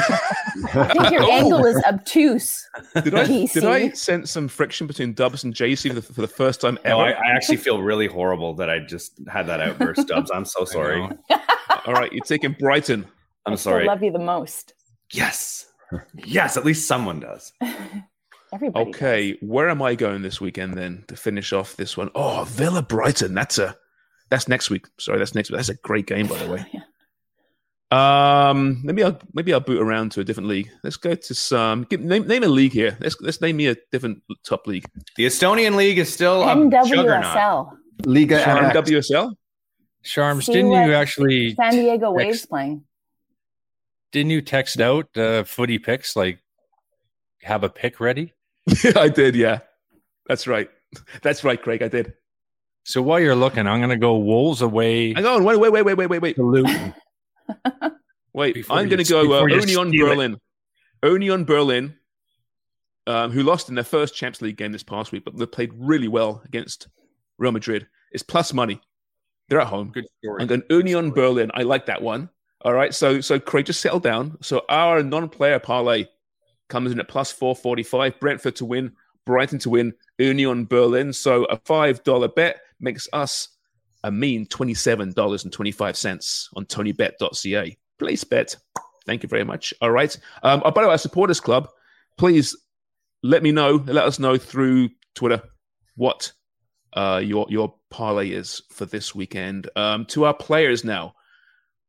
[0.74, 1.30] I think your Oh.
[1.30, 2.66] angle is obtuse.
[3.03, 3.53] Did I, DC.
[3.53, 6.78] did I sense some friction between Dubs and JC for the, for the first time
[6.84, 6.97] ever?
[6.97, 10.09] no, I, I actually feel really horrible that I just had that outburst.
[10.09, 10.30] Dubs.
[10.30, 11.03] I'm so sorry.
[11.86, 13.05] All right, you're taking Brighton.
[13.45, 13.82] I'm I sorry.
[13.84, 14.72] I love you the most.
[15.12, 15.66] Yes.
[16.14, 16.57] Yes.
[16.57, 17.53] At least someone does.
[18.55, 18.88] Everybody.
[18.90, 22.09] Okay, where am I going this weekend then to finish off this one?
[22.14, 23.34] Oh, Villa Brighton.
[23.34, 23.76] That's a
[24.30, 24.86] that's next week.
[24.99, 25.59] Sorry, that's next week.
[25.59, 26.64] That's a great game, by the way.
[27.91, 30.70] Um, maybe I'll maybe I'll boot around to a different league.
[30.82, 32.97] Let's go to some give, name name a league here.
[33.01, 34.85] Let's let's name me a different top league.
[35.16, 37.24] The Estonian league is still a juggernaut.
[37.24, 37.76] NWSL.
[38.05, 38.72] Liga MX.
[38.72, 39.35] WSL.
[40.05, 42.26] Sharms, See didn't you actually San Diego Next.
[42.26, 42.85] Waves playing.
[44.12, 46.41] didn't you text out uh, footy picks like
[47.43, 48.32] have a pick ready?
[48.97, 49.61] I did, yeah.
[50.26, 50.68] That's right.
[51.22, 51.82] That's right, Craig.
[51.82, 52.14] I did.
[52.85, 55.95] So while you're looking, I'm gonna go Wolves away Hang on, wait, wait, wait, wait,
[55.97, 56.37] wait, wait, wait.
[58.32, 60.01] Wait, Before I'm going to go uh, Union it.
[60.01, 60.36] Berlin.
[61.05, 61.95] Union Berlin,
[63.07, 65.72] um, who lost in their first Champions League game this past week, but they played
[65.74, 66.88] really well against
[67.38, 67.86] Real Madrid.
[68.12, 68.80] It's plus money.
[69.49, 69.90] They're at home.
[69.92, 70.40] Good story.
[70.40, 71.51] I'm going Union Berlin.
[71.55, 72.30] I like that one.
[72.62, 72.95] All right.
[72.95, 74.38] So, so Craig, just settle down.
[74.40, 76.07] So our non-player parlay
[76.68, 78.18] comes in at plus 445.
[78.18, 78.92] Brentford to win,
[79.26, 81.12] Brighton to win, Union Berlin.
[81.12, 83.49] So a $5 bet makes us
[84.05, 87.76] a mean $27.25 on tonybet.ca.
[87.98, 88.57] Place bet.
[89.07, 89.74] Thank you very much.
[89.80, 90.16] All right.
[90.42, 91.68] Um, oh, by the way, our supporters club,
[92.16, 92.57] please
[93.22, 95.42] let me know, let us know through Twitter
[95.96, 96.32] what
[96.92, 99.70] uh, your your parlay is for this weekend.
[99.74, 101.14] Um, to our players now,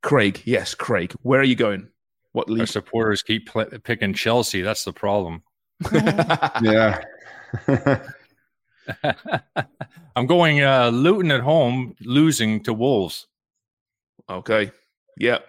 [0.01, 0.41] Craig.
[0.45, 1.13] Yes, Craig.
[1.22, 1.89] Where are you going?
[2.32, 4.61] What Our supporters keep pl- picking Chelsea.
[4.61, 5.43] That's the problem.
[6.61, 7.03] Yeah.
[10.15, 13.27] I'm going uh, Luton at home, losing to Wolves.
[14.29, 14.71] okay.
[15.17, 15.39] Yeah.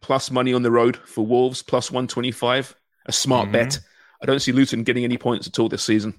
[0.00, 1.62] Plus money on the road for Wolves.
[1.62, 2.74] Plus one twenty five.
[3.06, 3.52] A smart Mhm.
[3.52, 3.78] bet.
[4.22, 6.14] I don't see Luton getting any points at all this season,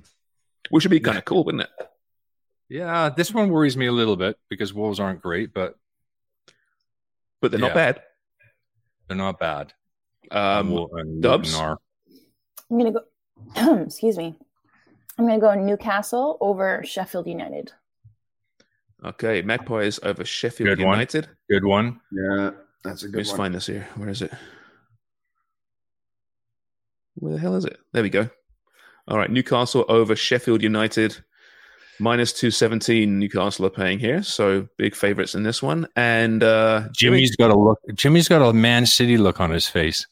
[0.69, 1.69] which would be kind of cool, wouldn't it?
[2.69, 5.75] Yeah, this one worries me a little bit because Wolves aren't great, but
[7.41, 8.01] But they're not bad.
[9.07, 9.73] they're not bad.
[10.31, 10.87] Um,
[11.19, 11.53] Dubs?
[11.55, 11.77] Are.
[12.69, 13.81] I'm gonna go.
[13.83, 14.35] excuse me.
[15.21, 17.71] I'm gonna go Newcastle over Sheffield United.
[19.05, 19.43] okay.
[19.43, 20.93] Magpies over Sheffield Good one.
[20.93, 21.29] United.
[21.47, 21.99] Good one.
[22.11, 22.51] yeah.
[22.83, 23.37] That's a Let me good just one.
[23.37, 23.87] find this here.
[23.97, 24.31] Where is it?
[27.15, 27.77] Where the hell is it?
[27.93, 28.29] There we go.
[29.07, 31.23] All right, Newcastle over Sheffield United.
[31.99, 34.23] Minus 217 Newcastle are paying here.
[34.23, 35.87] So big favorites in this one.
[35.95, 37.77] And uh, Jimmy's got a look.
[37.93, 40.07] Jimmy's got a Man City look on his face.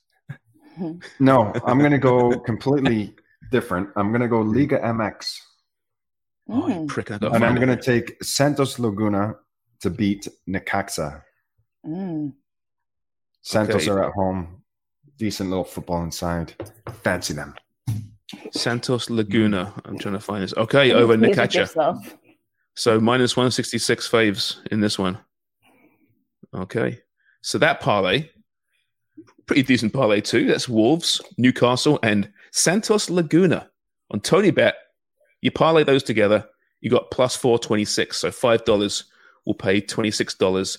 [1.19, 3.13] No, I'm going to go completely
[3.49, 3.89] different.
[3.95, 5.39] I'm going to go Liga MX.
[6.49, 6.87] Oh, Mm.
[6.87, 7.11] prick.
[7.11, 9.35] I got And I'm going to take Santos Laguna
[9.81, 11.21] to beat Necaxa.
[11.85, 12.33] Mm.
[13.41, 13.91] Santos Okay.
[13.91, 14.63] are at home.
[15.17, 16.53] Decent little football inside.
[17.03, 17.53] Fancy them.
[18.51, 19.73] Santos Laguna.
[19.85, 20.53] I'm trying to find this.
[20.55, 22.17] Okay, over Please with Necaxa.
[22.75, 25.17] So minus 166 faves in this one.
[26.53, 26.99] Okay.
[27.41, 28.29] So that parlay,
[29.45, 30.45] pretty decent parlay too.
[30.45, 33.69] That's Wolves, Newcastle, and Santos Laguna.
[34.11, 34.75] On Tony Bet,
[35.41, 36.45] you parlay those together,
[36.81, 38.17] you got plus 426.
[38.17, 39.03] So $5
[39.45, 40.77] will pay $26.30.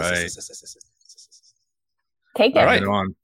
[0.00, 0.30] Right.
[2.36, 2.58] Take it.
[2.58, 2.82] All right.
[2.82, 3.14] On.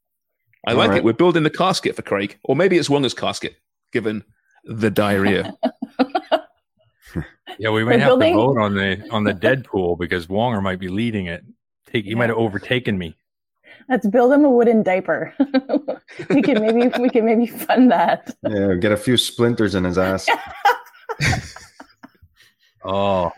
[0.67, 0.99] I like All right.
[0.99, 1.05] it.
[1.05, 3.57] We're building the casket for Craig, or maybe it's Wonga's casket,
[3.93, 4.23] given
[4.65, 5.53] the diarrhea.
[7.59, 10.79] Yeah, we We're have building- to vote on the on the Deadpool because Wonga might
[10.79, 11.45] be leading it.
[11.89, 13.17] Take he might have overtaken me.
[13.89, 15.35] Let's build him a wooden diaper.
[16.31, 18.35] we can maybe we can maybe fund that.
[18.49, 20.29] Yeah, get a few splinters in his ass.
[22.83, 23.31] Oh,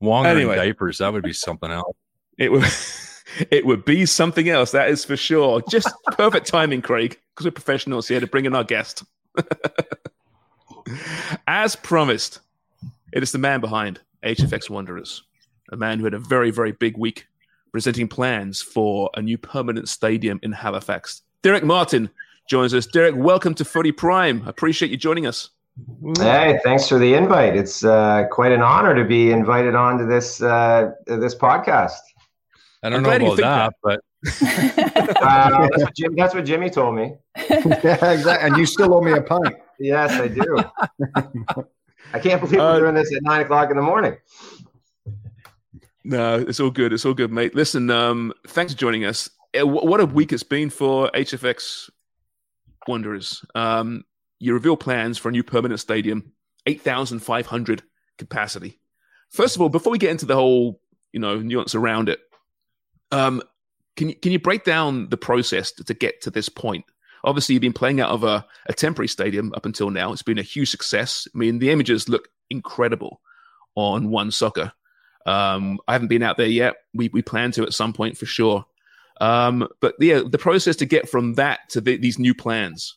[0.00, 0.56] Wonga Anyway.
[0.56, 0.98] diapers.
[0.98, 1.96] That would be something else.
[2.38, 2.64] It would
[3.52, 5.62] it would be something else, that is for sure.
[5.68, 9.04] Just perfect timing, Craig, because we're professionals here to bring in our guest.
[11.46, 12.40] As promised,
[13.12, 15.22] it is the man behind HFX Wanderers,
[15.70, 17.26] a man who had a very, very big week
[17.78, 21.22] presenting plans for a new permanent stadium in Halifax.
[21.42, 22.10] Derek Martin
[22.50, 22.86] joins us.
[22.86, 24.42] Derek, welcome to Footy Prime.
[24.44, 25.50] I appreciate you joining us.
[26.18, 27.54] Hey, thanks for the invite.
[27.54, 32.00] It's uh, quite an honor to be invited onto this uh, this podcast.
[32.82, 36.34] I don't I'm know glad you about that, think but Uh, that's, what Jim, that's
[36.34, 37.14] what Jimmy told me.
[37.36, 38.48] yeah, exactly.
[38.48, 39.54] And you still owe me a pint.
[39.78, 40.64] Yes, I do.
[42.12, 44.16] I can't believe Uh, we're doing this at nine o'clock in the morning.
[46.08, 46.94] No, it's all good.
[46.94, 47.54] It's all good, mate.
[47.54, 49.28] Listen, um, thanks for joining us.
[49.54, 51.90] Uh, What a week it's been for HFX
[52.86, 53.44] Wanderers.
[53.54, 54.06] Um,
[54.38, 56.32] you reveal plans for a new permanent stadium,
[56.64, 57.82] 8,500
[58.16, 58.80] capacity.
[59.28, 60.80] First of all, before we get into the whole,
[61.12, 62.20] you know, nuance around it,
[63.12, 63.42] um,
[63.96, 66.86] can you, can you break down the process to, to get to this point?
[67.22, 70.14] Obviously, you've been playing out of a, a temporary stadium up until now.
[70.14, 71.28] It's been a huge success.
[71.34, 73.20] I mean, the images look incredible
[73.74, 74.72] on OneSoccer.
[75.28, 76.76] Um, I haven't been out there yet.
[76.94, 78.64] We we plan to at some point for sure.
[79.20, 82.96] Um, but yeah, the process to get from that to the, these new plans.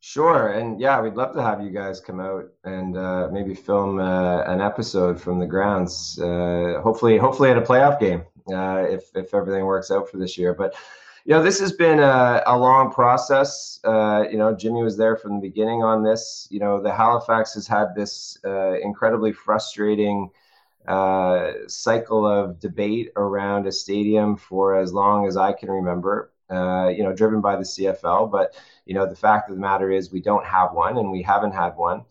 [0.00, 4.00] Sure, and yeah, we'd love to have you guys come out and uh, maybe film
[4.00, 6.18] uh, an episode from the grounds.
[6.18, 8.22] Uh, hopefully, hopefully at a playoff game,
[8.52, 10.52] uh, if if everything works out for this year.
[10.54, 10.74] But
[11.24, 13.78] you know, this has been a, a long process.
[13.84, 16.48] Uh, you know, Jimmy was there from the beginning on this.
[16.50, 20.30] You know, the Halifax has had this uh, incredibly frustrating
[20.88, 26.32] uh, cycle of debate around a stadium for as long as I can remember.
[26.50, 29.90] Uh, you know, driven by the CFL, but you know, the fact of the matter
[29.90, 32.04] is we don't have one, and we haven't had one.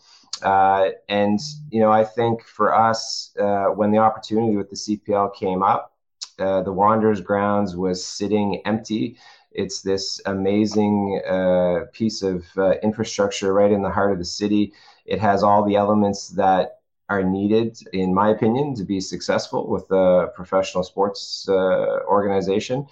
[0.44, 1.40] Uh, and
[1.72, 5.98] you know, I think for us, uh, when the opportunity with the CPL came up,
[6.38, 9.18] uh, the Wanderers grounds was sitting empty.
[9.52, 14.74] It's this amazing uh, piece of uh, infrastructure right in the heart of the city.
[15.08, 16.77] It has all the elements that
[17.10, 22.86] are needed, in my opinion, to be successful with a professional sports uh, organization.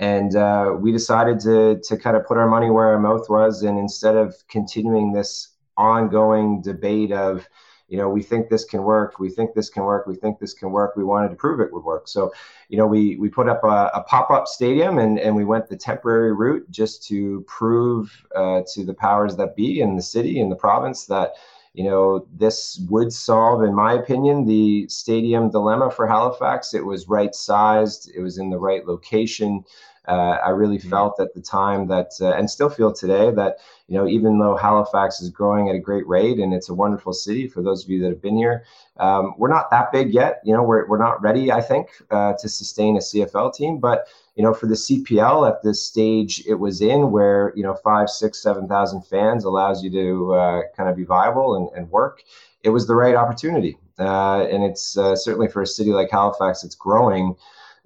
[0.00, 3.62] And uh, we decided to to kind of put our money where our mouth was,
[3.62, 7.46] and instead of continuing this ongoing debate of,
[7.88, 10.54] you know, we think this can work, we think this can work, we think this
[10.54, 12.08] can work, we wanted to prove it would work.
[12.08, 12.32] So,
[12.70, 15.68] you know, we we put up a, a pop up stadium, and and we went
[15.68, 20.40] the temporary route just to prove uh, to the powers that be in the city
[20.40, 21.34] in the province that
[21.74, 26.74] you know, this would solve, in my opinion, the stadium dilemma for Halifax.
[26.74, 29.64] It was right sized, it was in the right location.
[30.08, 33.96] Uh, I really felt at the time that, uh, and still feel today, that, you
[33.96, 37.46] know, even though Halifax is growing at a great rate and it's a wonderful city
[37.46, 38.64] for those of you that have been here,
[38.96, 40.40] um, we're not that big yet.
[40.44, 43.78] You know, we're, we're not ready, I think, uh, to sustain a CFL team.
[43.78, 44.08] But,
[44.40, 48.08] you know, for the CPL at this stage it was in where, you know, five,
[48.08, 52.22] six, 7,000 fans allows you to uh, kind of be viable and, and work.
[52.62, 53.76] It was the right opportunity.
[53.98, 57.36] Uh, and it's uh, certainly for a city like Halifax, it's growing.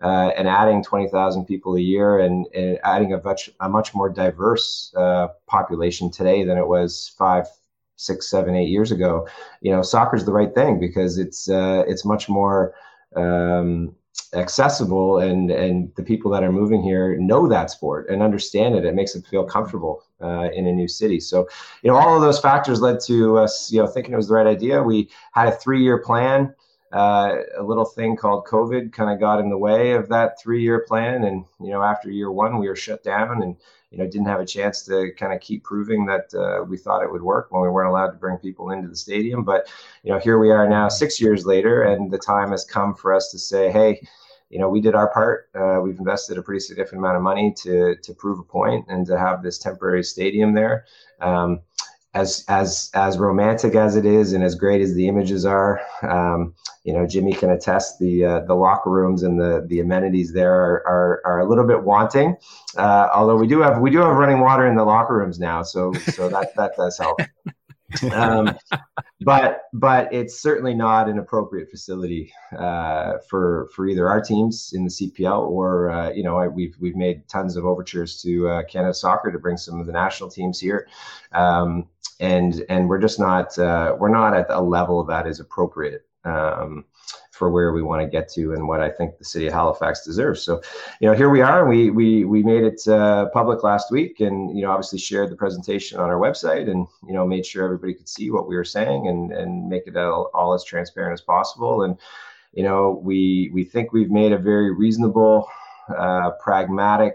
[0.01, 4.09] Uh, and adding 20,000 people a year and, and adding a much, a much more
[4.09, 7.49] diverse uh, population today than it was five,
[7.97, 9.27] six, seven, eight years ago.
[9.61, 12.75] You know, soccer is the right thing because it's uh, it's much more
[13.17, 13.97] um,
[14.35, 18.85] accessible, and and the people that are moving here know that sport and understand it.
[18.85, 21.21] It makes them feel comfortable uh, in a new city.
[21.21, 21.49] So,
[21.83, 24.35] you know, all of those factors led to us, you know, thinking it was the
[24.35, 24.83] right idea.
[24.83, 26.55] We had a three-year plan.
[26.95, 30.85] uh, a little thing called COVID kind of got in the way of that three-year
[30.87, 31.25] plan.
[31.25, 33.57] And you know, after year one, we were shut down and
[33.95, 37.05] you know didn't have a chance to kind of keep proving that uh, we thought
[37.05, 39.45] it would work when we weren't allowed to bring people into the stadium.
[39.45, 39.69] But
[40.03, 43.15] you know, here we are now, six years later, and the time has come for
[43.15, 44.07] us to say, hey.
[44.51, 45.49] You know, we did our part.
[45.53, 49.05] Uh, we've invested a pretty significant amount of money to to prove a point and
[49.07, 50.85] to have this temporary stadium there.
[51.21, 51.61] Um,
[52.15, 56.55] as as as romantic as it is and as great as the images are, um,
[56.85, 60.55] you know, Jimmy can attest the uh, the locker rooms and the the amenities there
[60.55, 62.37] are are, are a little bit wanting.
[62.77, 65.63] Uh, although we do have we do have running water in the locker rooms now,
[65.63, 67.19] so so that that does help.
[68.13, 68.57] um,
[69.21, 74.85] but but it's certainly not an appropriate facility uh, for for either our teams in
[74.85, 78.95] the CPL or uh, you know we've we've made tons of overtures to uh, Canada
[78.95, 80.89] Soccer to bring some of the national teams here.
[81.33, 81.89] Um,
[82.21, 86.85] and and we're just not uh, we're not at a level that is appropriate um,
[87.35, 90.05] for where we want to get to and what I think the city of Halifax
[90.05, 90.43] deserves.
[90.43, 90.63] So,
[91.01, 91.69] you know, here we are.
[91.69, 95.37] We we we made it uh, public last week, and you know, obviously shared the
[95.37, 98.65] presentation on our website, and you know, made sure everybody could see what we were
[98.65, 101.83] saying and and make it all, all as transparent as possible.
[101.83, 101.99] And
[102.53, 105.49] you know, we we think we've made a very reasonable,
[105.89, 107.15] uh, pragmatic,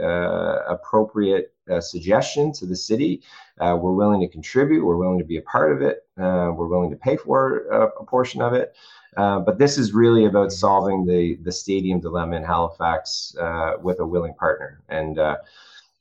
[0.00, 3.22] uh, appropriate uh, suggestion to the city.
[3.58, 4.84] Uh, we're willing to contribute.
[4.84, 6.06] We're willing to be a part of it.
[6.18, 8.74] Uh, we're willing to pay for a, a portion of it.
[9.16, 14.00] Uh, but this is really about solving the the stadium dilemma in Halifax uh, with
[14.00, 15.36] a willing partner, and uh,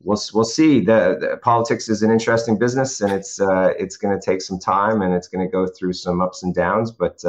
[0.03, 0.79] we'll we'll see.
[0.81, 5.01] The, the, politics is an interesting business, and it's it's going to take some time,
[5.01, 6.91] and it's going to go through some ups and downs.
[6.91, 7.23] But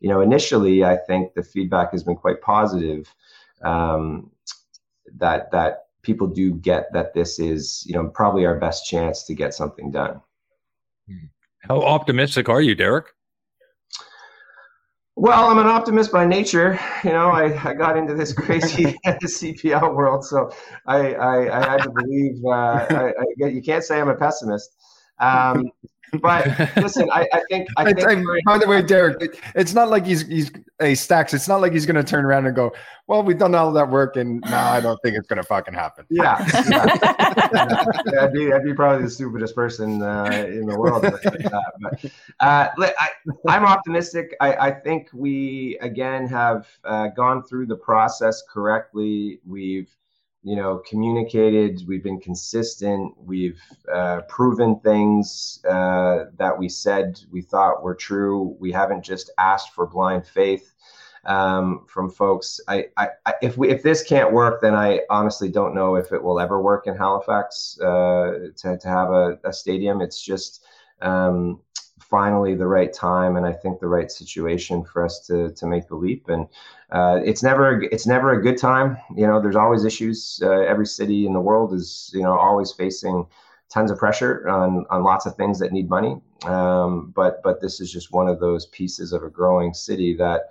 [0.00, 3.12] you know, initially, I think the feedback has been quite positive.
[3.62, 4.30] Um,
[5.18, 9.34] that that people do get that this is, you know, probably our best chance to
[9.34, 10.20] get something done.
[11.60, 13.15] How optimistic are you, Derek?
[15.18, 16.78] Well, I'm an optimist by nature.
[17.02, 20.52] You know, I, I got into this crazy CPL world, so
[20.84, 22.44] I, I, I had to believe.
[22.44, 23.12] Uh, I,
[23.42, 24.76] I, you can't say I'm a pessimist.
[25.18, 25.70] Um,
[26.20, 26.46] but
[26.76, 27.68] listen, I, I think.
[27.76, 30.50] I think I, by the way, Derek, it's not like he's he's
[30.80, 31.34] a stacks.
[31.34, 32.72] It's not like he's going to turn around and go,
[33.06, 35.74] "Well, we've done all that work, and now I don't think it's going to fucking
[35.74, 36.96] happen." Yeah, yeah.
[38.12, 41.02] yeah, I'd be I'd be probably the stupidest person uh, in the world.
[41.02, 42.04] but,
[42.40, 44.34] uh, I, am optimistic.
[44.40, 49.40] I, I think we again have uh, gone through the process correctly.
[49.46, 49.88] We've
[50.46, 51.82] you know, communicated.
[51.88, 53.12] We've been consistent.
[53.18, 53.60] We've
[53.92, 58.56] uh, proven things uh, that we said we thought were true.
[58.60, 60.72] We haven't just asked for blind faith
[61.24, 62.60] um, from folks.
[62.68, 63.08] I, I,
[63.42, 66.62] if we if this can't work, then I honestly don't know if it will ever
[66.62, 70.00] work in Halifax uh, to to have a, a stadium.
[70.00, 70.64] It's just
[71.02, 71.60] um,
[72.08, 75.88] finally the right time and I think the right situation for us to to make
[75.88, 76.28] the leap.
[76.28, 76.46] And
[76.90, 78.96] uh, it's never it's never a good time.
[79.14, 80.40] You know, there's always issues.
[80.42, 83.26] Uh, every city in the world is you know always facing
[83.68, 86.20] tons of pressure on on lots of things that need money.
[86.44, 90.50] Um, but but this is just one of those pieces of a growing city that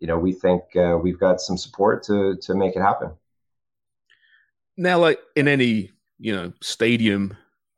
[0.00, 3.10] you know we think uh, we've got some support to to make it happen.
[4.76, 7.36] Now, like in any you know stadium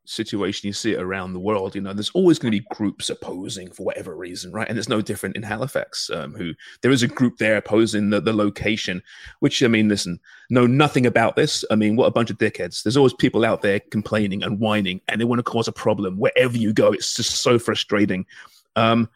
[0.09, 3.11] situation you see it around the world you know there's always going to be groups
[3.11, 4.69] opposing for whatever reason right?
[4.69, 8.21] And it's no different in halifax um, who there is a group there opposing the,
[8.21, 9.03] the location
[9.41, 10.19] which i mean listen
[10.51, 11.65] know nothing about this.
[11.71, 12.83] I mean what a bunch of dickheads.
[12.83, 16.19] There's always people out there complaining and whining and they want to cause a problem
[16.19, 16.93] wherever you go.
[16.93, 18.27] It's just so frustrating.
[18.77, 19.09] Um,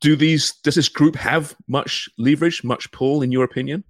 [0.00, 3.84] do these does this group have much leverage much pull in your opinion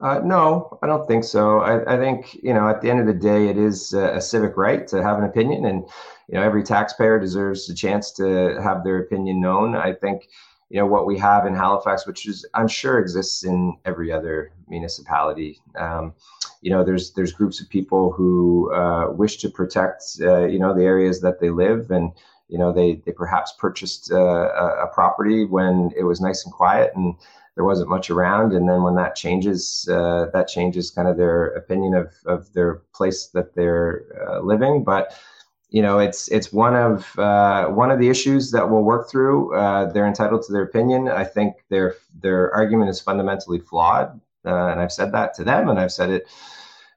[0.00, 1.60] uh, no, I don't think so.
[1.60, 4.20] I, I, think you know, at the end of the day, it is a, a,
[4.20, 5.84] civic right to have an opinion, and
[6.28, 9.74] you know, every taxpayer deserves a chance to have their opinion known.
[9.74, 10.28] I think
[10.68, 14.52] you know what we have in Halifax, which is I'm sure exists in every other
[14.68, 15.60] municipality.
[15.78, 16.12] Um,
[16.60, 20.74] you know, there's there's groups of people who uh, wish to protect uh, you know
[20.74, 22.12] the areas that they live, and
[22.48, 26.52] you know they they perhaps purchased uh, a, a property when it was nice and
[26.52, 27.14] quiet and
[27.56, 28.52] there wasn't much around.
[28.52, 32.82] And then when that changes, uh, that changes kind of their opinion of, of their
[32.94, 34.84] place that they're uh, living.
[34.84, 35.18] But
[35.70, 39.54] you know, it's it's one of uh, one of the issues that we'll work through.
[39.54, 41.08] Uh, they're entitled to their opinion.
[41.08, 45.68] I think their their argument is fundamentally flawed, uh, and I've said that to them,
[45.68, 46.28] and I've said it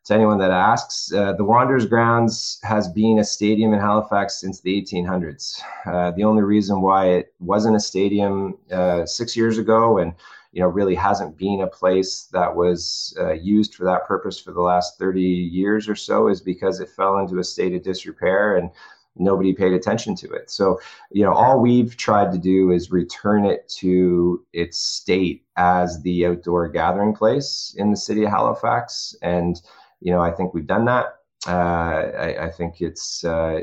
[0.06, 1.12] to anyone that asks.
[1.12, 5.62] Uh, the Wanderers Grounds has been a stadium in Halifax since the 1800s.
[5.86, 10.14] Uh, the only reason why it wasn't a stadium uh, six years ago and
[10.52, 14.52] you know really hasn't been a place that was uh, used for that purpose for
[14.52, 18.58] the last 30 years or so is because it fell into a state of disrepair
[18.58, 18.72] and
[19.16, 20.50] nobody paid attention to it.
[20.50, 20.80] So,
[21.12, 26.26] you know, all we've tried to do is return it to its state as the
[26.26, 29.16] outdoor gathering place in the city of Halifax.
[29.22, 29.62] And,
[30.00, 31.18] you know, I think we've done that.
[31.48, 33.62] Uh, I, I, think it's uh,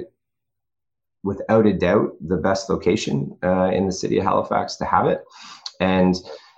[1.23, 5.23] without a doubt the best location uh, in the city of Halifax to have it.
[5.79, 6.15] And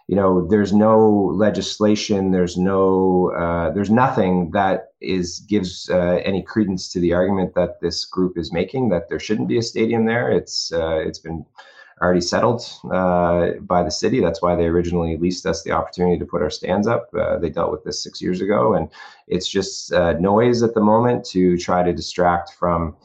[0.08, 0.98] you know, there's no
[1.34, 7.54] legislation, there's no, uh, there's nothing that is gives uh, any credence to the argument
[7.54, 10.30] that this group is making that there shouldn't be a stadium there.
[10.30, 11.44] It's uh, it's been
[12.00, 14.20] already settled uh, by the city.
[14.20, 17.10] That's why they originally leased us the opportunity to put our stands up.
[17.12, 18.88] Uh, they dealt with this six years ago, and
[19.26, 22.96] it's just uh, noise at the moment to try to distract from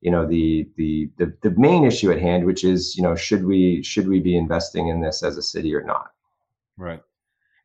[0.00, 3.44] you know the, the the the main issue at hand which is you know should
[3.44, 6.10] we should we be investing in this as a city or not
[6.78, 7.02] Right.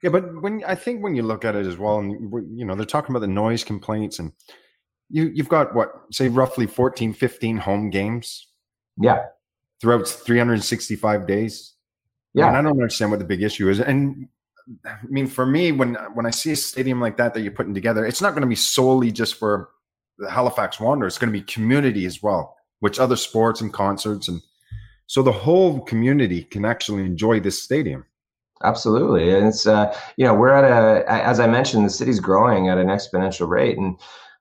[0.01, 2.11] Yeah, but when I think when you look at it as well, and
[2.57, 4.34] you know, they're talking about the noise complaints, and
[5.09, 8.47] you you've got what say roughly 14, 15 home games.
[8.99, 9.26] Yeah.
[9.80, 11.74] Throughout 365 days.
[12.34, 12.47] Yeah.
[12.47, 13.80] And I don't understand what the big issue is.
[13.80, 14.28] And
[14.86, 17.74] I mean, for me, when when I see a stadium like that that you're putting
[17.74, 19.70] together, it's not going to be solely just for
[20.18, 21.14] the Halifax Wanderers.
[21.14, 24.41] It's going to be community as well, which other sports and concerts, and
[25.07, 28.05] so the whole community can actually enjoy this stadium.
[28.62, 32.70] Absolutely, and it's uh, you know we're at a as I mentioned, the city's growing
[32.70, 33.97] at an exponential rate, and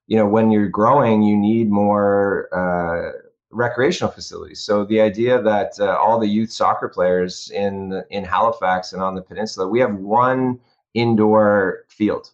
[0.07, 3.19] you know when you're growing, you need more uh,
[3.51, 4.61] recreational facilities.
[4.61, 9.15] So the idea that uh, all the youth soccer players in in Halifax and on
[9.15, 10.61] the peninsula, we have one
[10.95, 12.31] indoor field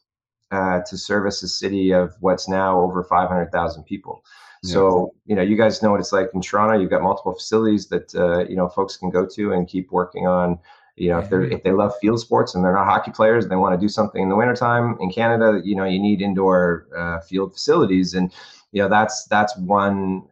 [0.50, 4.24] uh, to service a city of what's now over 500,000 people.
[4.64, 6.78] So you know, you guys know what it's like in Toronto.
[6.78, 10.26] You've got multiple facilities that uh, you know folks can go to and keep working
[10.26, 10.58] on
[11.00, 13.50] you know, if they're if they love field sports and they're not hockey players and
[13.50, 16.86] they want to do something in the wintertime in Canada, you know, you need indoor
[16.96, 18.32] uh, field facilities, and
[18.72, 20.24] you know that's that's one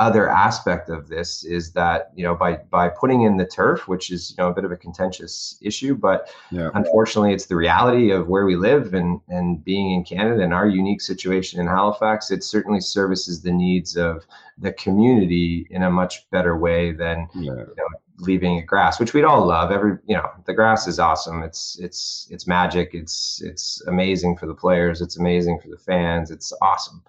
[0.00, 4.10] other aspect of this is that you know by by putting in the turf which
[4.10, 6.68] is you know a bit of a contentious issue but yeah.
[6.74, 10.66] unfortunately it's the reality of where we live and and being in canada and our
[10.66, 14.26] unique situation in halifax it certainly services the needs of
[14.58, 17.52] the community in a much better way than yeah.
[17.52, 17.86] you know,
[18.18, 19.70] leaving it grass, which we'd all love.
[19.70, 21.42] Every you know, the grass is awesome.
[21.42, 22.90] It's it's it's magic.
[22.92, 25.00] It's it's amazing for the players.
[25.00, 26.30] It's amazing for the fans.
[26.30, 27.02] It's awesome,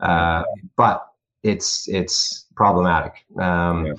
[0.00, 0.44] uh,
[0.76, 1.08] but
[1.42, 3.24] it's it's problematic.
[3.38, 3.92] Um, yeah.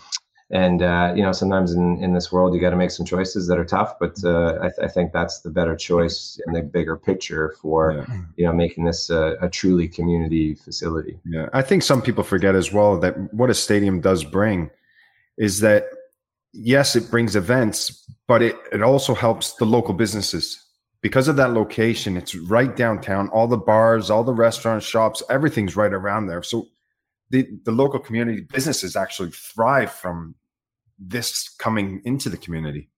[0.51, 3.47] And uh, you know, sometimes in, in this world, you got to make some choices
[3.47, 3.97] that are tough.
[3.99, 8.05] But uh, I, th- I, think that's the better choice in the bigger picture for
[8.07, 8.17] yeah.
[8.37, 11.17] you know making this a, a truly community facility.
[11.25, 14.69] Yeah, I think some people forget as well that what a stadium does bring
[15.35, 15.87] is that
[16.55, 20.63] yes, it brings events, but it, it also helps the local businesses
[21.01, 22.17] because of that location.
[22.17, 23.29] It's right downtown.
[23.29, 26.41] All the bars, all the restaurants, shops, everything's right around there.
[26.41, 26.67] So
[27.29, 30.35] the, the local community businesses actually thrive from
[30.97, 32.89] this coming into the community.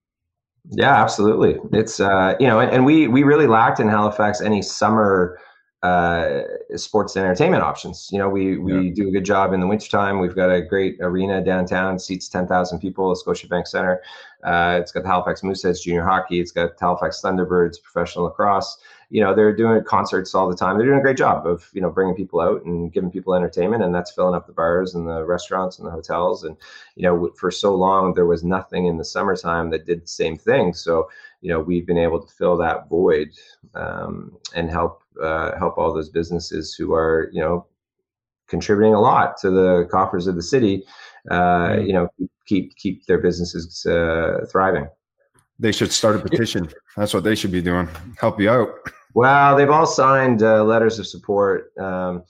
[0.70, 1.58] Yeah, absolutely.
[1.72, 5.40] It's uh, you know, and, and we we really lacked in Halifax any summer
[5.84, 6.42] uh,
[6.76, 8.10] sports and entertainment options.
[8.12, 8.94] You know, we we yeah.
[8.94, 10.20] do a good job in the wintertime.
[10.20, 14.02] We've got a great arena downtown, seats 10,000 people, Scotiabank Center.
[14.44, 16.40] Uh, it's got the Halifax Mooseheads Junior Hockey.
[16.40, 18.78] It's got Halifax Thunderbirds Professional Lacrosse.
[19.10, 20.78] You know, they're doing concerts all the time.
[20.78, 23.84] They're doing a great job of, you know, bringing people out and giving people entertainment.
[23.84, 26.44] And that's filling up the bars and the restaurants and the hotels.
[26.44, 26.58] And,
[26.96, 30.38] you know, for so long, there was nothing in the summertime that did the same
[30.38, 30.74] thing.
[30.74, 31.10] So,
[31.42, 33.30] you know, we've been able to fill that void
[33.76, 37.66] um, and help uh, help all those businesses who are you know
[38.48, 40.84] contributing a lot to the coffers of the city.
[41.30, 42.08] Uh, you know,
[42.46, 44.88] keep keep their businesses uh, thriving.
[45.60, 46.70] They should start a petition.
[46.96, 47.90] That's what they should be doing.
[48.20, 48.70] Help you out.
[49.14, 51.76] Well, they've all signed uh, letters of support.
[51.80, 52.24] Um,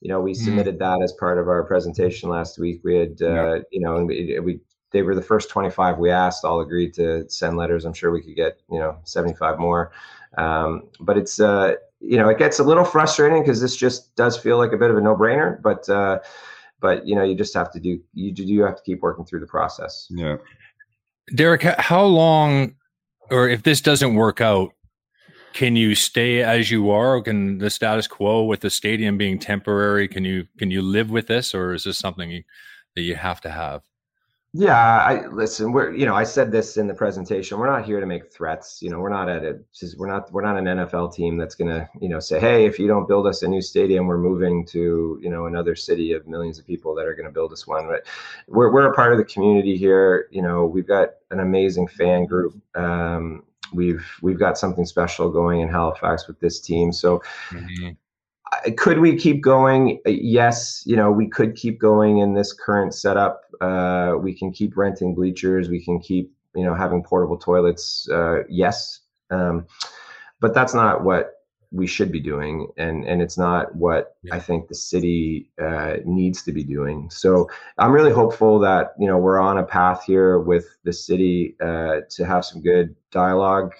[0.00, 0.44] you know, we hmm.
[0.44, 2.80] submitted that as part of our presentation last week.
[2.82, 3.58] We had, uh, yeah.
[3.70, 4.60] you know, and we, we
[4.92, 8.22] they were the first 25 we asked all agreed to send letters i'm sure we
[8.22, 9.92] could get you know 75 more
[10.38, 14.36] um, but it's uh, you know, it gets a little frustrating because this just does
[14.36, 15.60] feel like a bit of a no-brainer.
[15.62, 16.20] But uh,
[16.80, 19.40] but you know, you just have to do you do have to keep working through
[19.40, 20.06] the process.
[20.10, 20.36] Yeah,
[21.34, 22.74] Derek, how long,
[23.30, 24.72] or if this doesn't work out,
[25.52, 27.16] can you stay as you are?
[27.16, 30.08] or Can the status quo with the stadium being temporary?
[30.08, 32.44] Can you can you live with this, or is this something
[32.96, 33.82] that you have to have?
[34.52, 35.70] Yeah, I listen.
[35.70, 37.56] We're you know I said this in the presentation.
[37.56, 38.82] We're not here to make threats.
[38.82, 39.64] You know, we're not at it.
[39.96, 42.88] We're not we're not an NFL team that's gonna you know say, hey, if you
[42.88, 46.58] don't build us a new stadium, we're moving to you know another city of millions
[46.58, 47.86] of people that are gonna build us one.
[47.86, 48.06] But
[48.48, 50.26] we're we're a part of the community here.
[50.32, 52.60] You know, we've got an amazing fan group.
[52.74, 56.92] Um, we've we've got something special going in Halifax with this team.
[56.92, 57.22] So.
[57.50, 57.90] Mm-hmm.
[58.76, 60.00] Could we keep going?
[60.06, 63.42] Yes, you know, we could keep going in this current setup.
[63.60, 65.68] Uh, we can keep renting bleachers.
[65.68, 68.08] We can keep, you know, having portable toilets.
[68.10, 69.66] Uh, yes, um,
[70.40, 71.34] but that's not what
[71.72, 74.34] we should be doing, and and it's not what yeah.
[74.34, 77.08] I think the city uh, needs to be doing.
[77.10, 77.48] So
[77.78, 82.00] I'm really hopeful that you know we're on a path here with the city uh,
[82.10, 83.72] to have some good dialogue,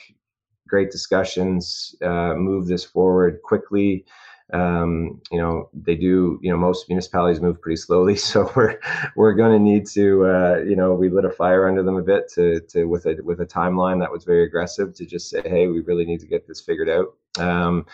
[0.68, 4.04] great discussions, uh, move this forward quickly
[4.52, 8.78] um, you know they do you know most municipalities move pretty slowly so we're
[9.16, 12.02] we're going to need to uh, you know we lit a fire under them a
[12.02, 15.42] bit to to with a with a timeline that was very aggressive to just say
[15.44, 17.14] hey we really need to get this figured out.
[17.38, 17.86] Um,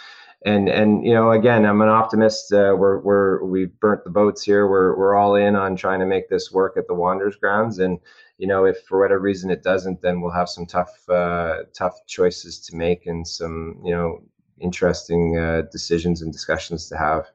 [0.44, 4.42] and and you know again i'm an optimist uh, we're we're we've burnt the boats
[4.42, 7.78] here we're we're all in on trying to make this work at the wanderers grounds
[7.78, 7.98] and
[8.38, 11.94] you know if for whatever reason it doesn't then we'll have some tough uh, tough
[12.06, 14.22] choices to make and some you know
[14.60, 17.26] interesting uh, decisions and discussions to have.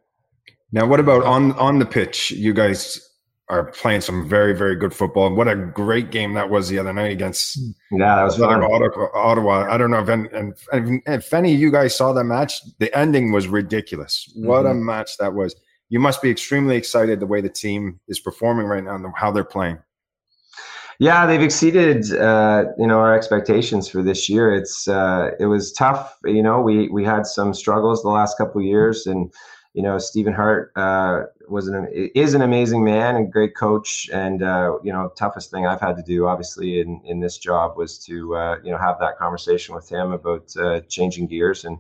[0.72, 2.32] Now, what about on on the pitch?
[2.32, 3.08] You guys
[3.50, 5.34] are playing some very very good football.
[5.34, 7.58] What a great game that was the other night against
[7.92, 8.64] yeah, that was fun.
[8.64, 9.68] Ottawa.
[9.70, 12.96] I don't know if and, and if any of you guys saw that match, the
[12.98, 14.30] ending was ridiculous.
[14.32, 14.48] Mm-hmm.
[14.48, 14.86] What a mm-hmm.
[14.86, 15.56] match that was!
[15.90, 19.32] You must be extremely excited the way the team is performing right now and how
[19.32, 19.80] they're playing.
[21.02, 24.54] Yeah, they've exceeded uh, you know our expectations for this year.
[24.54, 26.16] It's uh, it was tough.
[26.26, 29.34] You know, we we had some struggles the last couple years, and
[29.74, 34.12] you know Stephen Hart uh, was an is an amazing man and great coach.
[34.14, 37.78] And uh, you know, toughest thing I've had to do, obviously, in in this job
[37.78, 41.80] was to uh, you know have that conversation with him about uh, changing gears and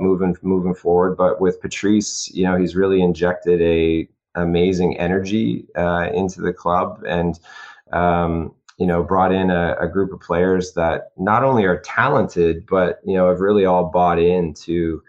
[0.00, 1.16] moving moving forward.
[1.16, 5.64] But with Patrice, you know, he's really injected a amazing energy
[6.12, 7.38] into the club and
[7.92, 12.66] um, you know, brought in a, a, group of players that not only are talented,
[12.66, 15.02] but you know, have really all bought into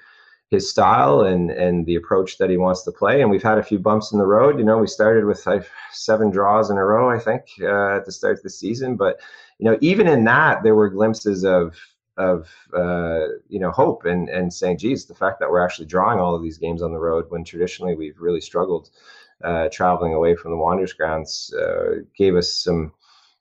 [0.49, 3.21] his style and and the approach that he wants to play.
[3.21, 4.57] And we've had a few bumps in the road.
[4.57, 8.05] You know, we started with like seven draws in a row, I think, uh, at
[8.05, 8.95] the start of the season.
[8.95, 9.19] But
[9.59, 11.75] you know, even in that, there were glimpses of
[12.17, 16.19] of uh, you know hope and and saying, geez, the fact that we're actually drawing
[16.19, 18.89] all of these games on the road when traditionally we've really struggled
[19.43, 22.91] uh, traveling away from the Wanderers grounds uh, gave us some,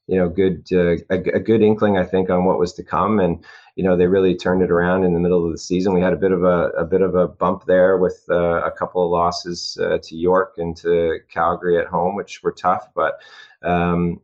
[0.06, 3.18] you know, good uh, a, a, good inkling, I think, on what was to come.
[3.18, 3.44] And
[3.76, 5.92] you know, they really turned it around in the middle of the season.
[5.92, 8.70] We had a bit of a, a bit of a bump there with uh, a
[8.70, 12.88] couple of losses uh, to York and to Calgary at home, which were tough.
[12.94, 13.20] But
[13.62, 14.20] um,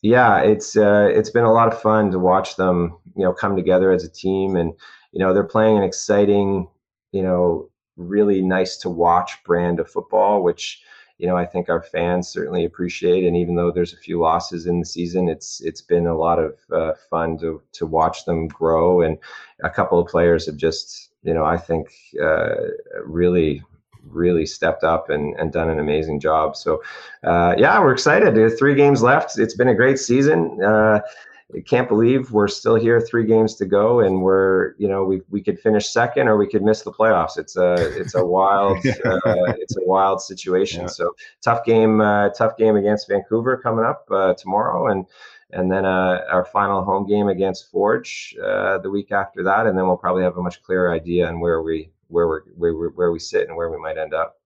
[0.00, 3.56] yeah, it's uh, it's been a lot of fun to watch them, you know, come
[3.56, 4.72] together as a team, and
[5.12, 6.68] you know, they're playing an exciting,
[7.12, 10.82] you know, really nice to watch brand of football, which
[11.18, 13.24] you know, I think our fans certainly appreciate.
[13.24, 16.38] And even though there's a few losses in the season, it's it's been a lot
[16.38, 19.02] of uh, fun to to watch them grow.
[19.02, 19.18] And
[19.62, 21.92] a couple of players have just, you know, I think
[22.22, 22.54] uh,
[23.04, 23.62] really
[24.10, 26.56] really stepped up and, and done an amazing job.
[26.56, 26.82] So,
[27.22, 28.36] uh, yeah, we're excited.
[28.58, 29.38] Three games left.
[29.38, 30.62] It's been a great season.
[30.62, 31.00] Uh,
[31.66, 35.42] can't believe we're still here, three games to go, and we're you know we we
[35.42, 37.36] could finish second or we could miss the playoffs.
[37.36, 38.94] It's a it's a wild yeah.
[39.04, 39.20] uh,
[39.58, 40.82] it's a wild situation.
[40.82, 40.88] Yeah.
[40.88, 45.06] So tough game, uh, tough game against Vancouver coming up uh, tomorrow, and
[45.50, 49.76] and then uh, our final home game against Forge uh, the week after that, and
[49.76, 52.86] then we'll probably have a much clearer idea on where we where we where we
[52.88, 54.38] where we sit and where we might end up.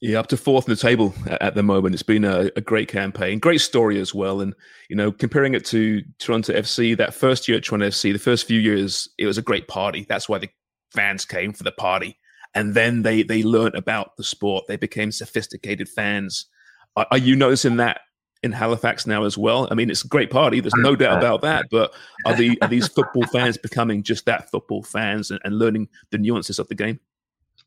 [0.00, 1.94] Yeah, up to fourth in the table at the moment.
[1.94, 4.40] It's been a, a, great campaign, great story as well.
[4.40, 4.54] And
[4.88, 8.46] you know, comparing it to Toronto FC, that first year at Toronto FC, the first
[8.46, 10.06] few years, it was a great party.
[10.08, 10.48] That's why the
[10.94, 12.16] fans came for the party,
[12.54, 14.66] and then they they learned about the sport.
[14.68, 16.46] They became sophisticated fans.
[16.94, 18.02] Are, are you noticing that
[18.44, 19.66] in Halifax now as well?
[19.68, 20.60] I mean, it's a great party.
[20.60, 21.66] There's no doubt about that.
[21.72, 21.92] But
[22.24, 26.18] are the are these football fans becoming just that football fans and, and learning the
[26.18, 27.00] nuances of the game?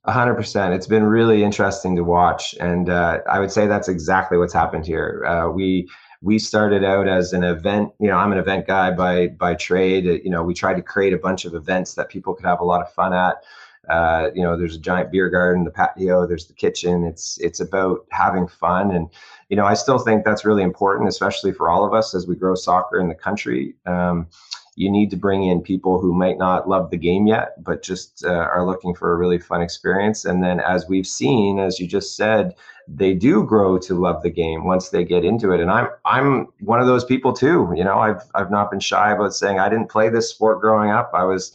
[0.07, 0.73] Hundred percent.
[0.73, 4.85] It's been really interesting to watch, and uh, I would say that's exactly what's happened
[4.85, 5.23] here.
[5.25, 5.89] Uh, we
[6.21, 7.91] we started out as an event.
[7.99, 10.05] You know, I'm an event guy by by trade.
[10.05, 12.65] You know, we tried to create a bunch of events that people could have a
[12.65, 13.43] lot of fun at.
[13.89, 17.03] Uh, you know, there's a giant beer garden, the patio, there's the kitchen.
[17.03, 19.09] It's it's about having fun, and
[19.49, 22.35] you know, I still think that's really important, especially for all of us as we
[22.35, 23.75] grow soccer in the country.
[23.85, 24.27] Um,
[24.75, 28.23] you need to bring in people who might not love the game yet, but just
[28.23, 30.23] uh, are looking for a really fun experience.
[30.23, 32.55] And then, as we've seen, as you just said,
[32.87, 35.59] they do grow to love the game once they get into it.
[35.59, 37.73] And I'm I'm one of those people too.
[37.75, 40.89] You know, I've I've not been shy about saying I didn't play this sport growing
[40.89, 41.11] up.
[41.13, 41.53] I was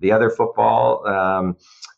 [0.00, 1.06] the other football.
[1.06, 1.56] Um,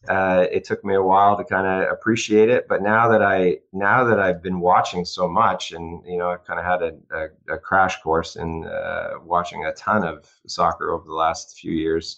[0.09, 3.59] uh, it took me a while to kind of appreciate it, but now that I
[3.72, 6.94] now that I've been watching so much, and you know, I've kind of had a,
[7.14, 11.72] a, a, crash course in uh, watching a ton of soccer over the last few
[11.72, 12.16] years.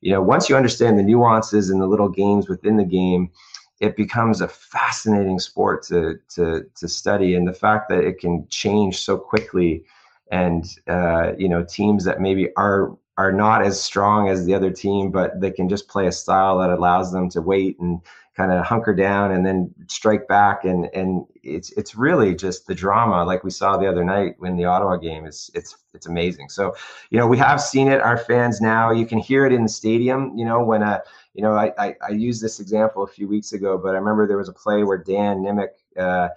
[0.00, 3.30] You know, once you understand the nuances and the little games within the game,
[3.78, 8.48] it becomes a fascinating sport to to to study, and the fact that it can
[8.48, 9.84] change so quickly,
[10.32, 14.70] and uh, you know teams that maybe are are not as strong as the other
[14.70, 18.00] team, but they can just play a style that allows them to wait and
[18.36, 22.74] kind of hunker down and then strike back and and it's it's really just the
[22.74, 26.48] drama like we saw the other night when the Ottawa game is it's it's amazing.
[26.48, 26.76] So,
[27.10, 29.68] you know, we have seen it our fans now, you can hear it in the
[29.68, 31.02] stadium, you know, when a
[31.34, 34.26] you know, I, I, I used this example a few weeks ago, but I remember
[34.28, 36.28] there was a play where Dan Nimick uh,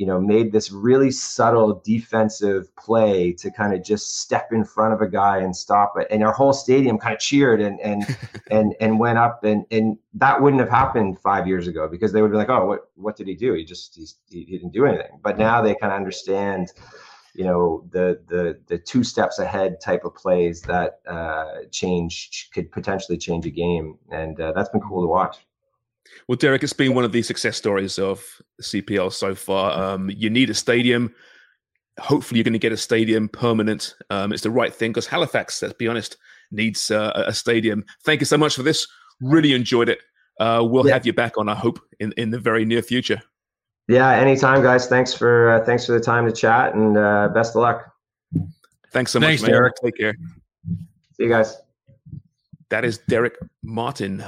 [0.00, 4.94] you know, made this really subtle defensive play to kind of just step in front
[4.94, 6.06] of a guy and stop it.
[6.10, 8.16] And our whole stadium kind of cheered and and
[8.50, 9.44] and and went up.
[9.44, 12.64] And and that wouldn't have happened five years ago because they would be like, oh,
[12.64, 13.52] what what did he do?
[13.52, 15.20] He just he, he didn't do anything.
[15.22, 16.72] But now they kind of understand
[17.34, 22.72] you know the the the two steps ahead type of plays that uh, change could
[22.72, 25.36] potentially change a game, and uh, that's been cool to watch.
[26.28, 28.24] Well, Derek, it's been one of the success stories of
[28.62, 29.72] CPL so far.
[29.72, 31.14] Um, you need a stadium.
[31.98, 33.94] Hopefully, you're going to get a stadium permanent.
[34.10, 36.16] Um, it's the right thing because Halifax, let's be honest,
[36.50, 37.84] needs uh, a stadium.
[38.04, 38.86] Thank you so much for this.
[39.20, 39.98] Really enjoyed it.
[40.38, 40.94] Uh, we'll yeah.
[40.94, 43.20] have you back on, I hope, in, in the very near future.
[43.88, 44.86] Yeah, anytime, guys.
[44.86, 47.92] Thanks for uh, thanks for the time to chat, and uh, best of luck.
[48.92, 49.74] Thanks so Thanks, much, Derek.
[49.82, 50.14] Take care.
[51.14, 51.56] See you guys.
[52.70, 54.20] That is Derek Martin.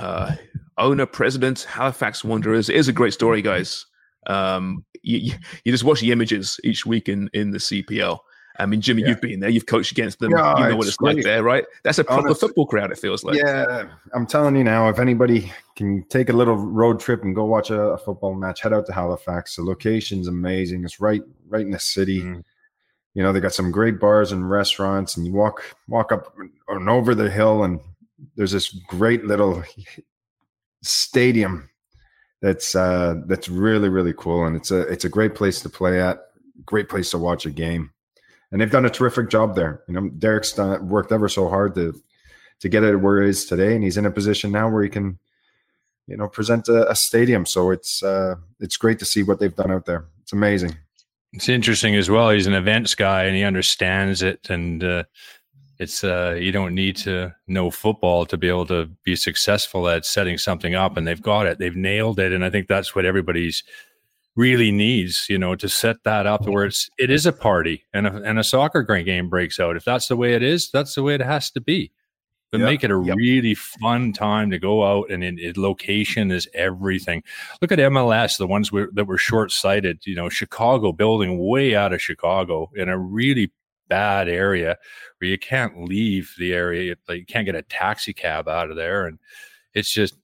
[0.79, 2.69] Owner, president, Halifax Wanderers.
[2.69, 3.87] It is a great story, guys.
[4.27, 5.35] Um, you,
[5.65, 8.21] you just watch the images each week in, in the CPL.
[8.59, 9.09] I mean, Jimmy, yeah.
[9.09, 9.51] you've been there.
[9.51, 10.31] You've coached against them.
[10.31, 11.65] Yeah, you know what it's, like there, right?
[11.85, 12.93] That's a proper Honestly, football crowd.
[12.93, 13.37] It feels like.
[13.37, 13.85] Yeah,
[14.15, 14.89] I'm telling you now.
[14.89, 18.61] If anybody can take a little road trip and go watch a, a football match,
[18.61, 19.57] head out to Halifax.
[19.57, 20.85] The location's amazing.
[20.85, 22.21] It's right, right in the city.
[22.21, 22.45] Mm.
[23.15, 26.35] You know, they got some great bars and restaurants, and you walk walk up
[26.69, 27.81] and over the hill, and
[28.37, 29.63] there's this great little
[30.83, 31.69] stadium
[32.43, 36.01] that's uh, that's really really cool, and it's a it's a great place to play
[36.01, 36.19] at,
[36.67, 37.93] great place to watch a game,
[38.51, 39.83] and they've done a terrific job there.
[39.87, 41.95] You know, Derek's done, worked ever so hard to
[42.61, 44.89] to get it where it is today, and he's in a position now where he
[44.89, 45.19] can,
[46.09, 47.47] you know, present a, a stadium.
[47.47, 50.07] So it's uh, it's great to see what they've done out there.
[50.23, 50.77] It's amazing.
[51.33, 52.31] It's interesting as well.
[52.31, 55.05] He's an events guy, and he understands it, and uh,
[55.79, 60.05] it's uh, you don't need to know football to be able to be successful at
[60.05, 63.05] setting something up and they've got it they've nailed it and i think that's what
[63.05, 63.65] everybody's
[64.35, 68.07] really needs you know to set that up where it's it is a party and
[68.07, 71.03] a, and a soccer game breaks out if that's the way it is that's the
[71.03, 71.91] way it has to be
[72.51, 72.67] but yep.
[72.67, 73.17] make it a yep.
[73.17, 77.23] really fun time to go out and in, in, location is everything
[77.61, 82.01] look at mls the ones that were short-sighted you know chicago building way out of
[82.01, 83.51] chicago in a really
[83.89, 84.77] bad area
[85.19, 86.97] where you can't leave the area.
[87.09, 89.07] Like you can't get a taxi cab out of there.
[89.07, 89.19] And
[89.75, 90.15] it's just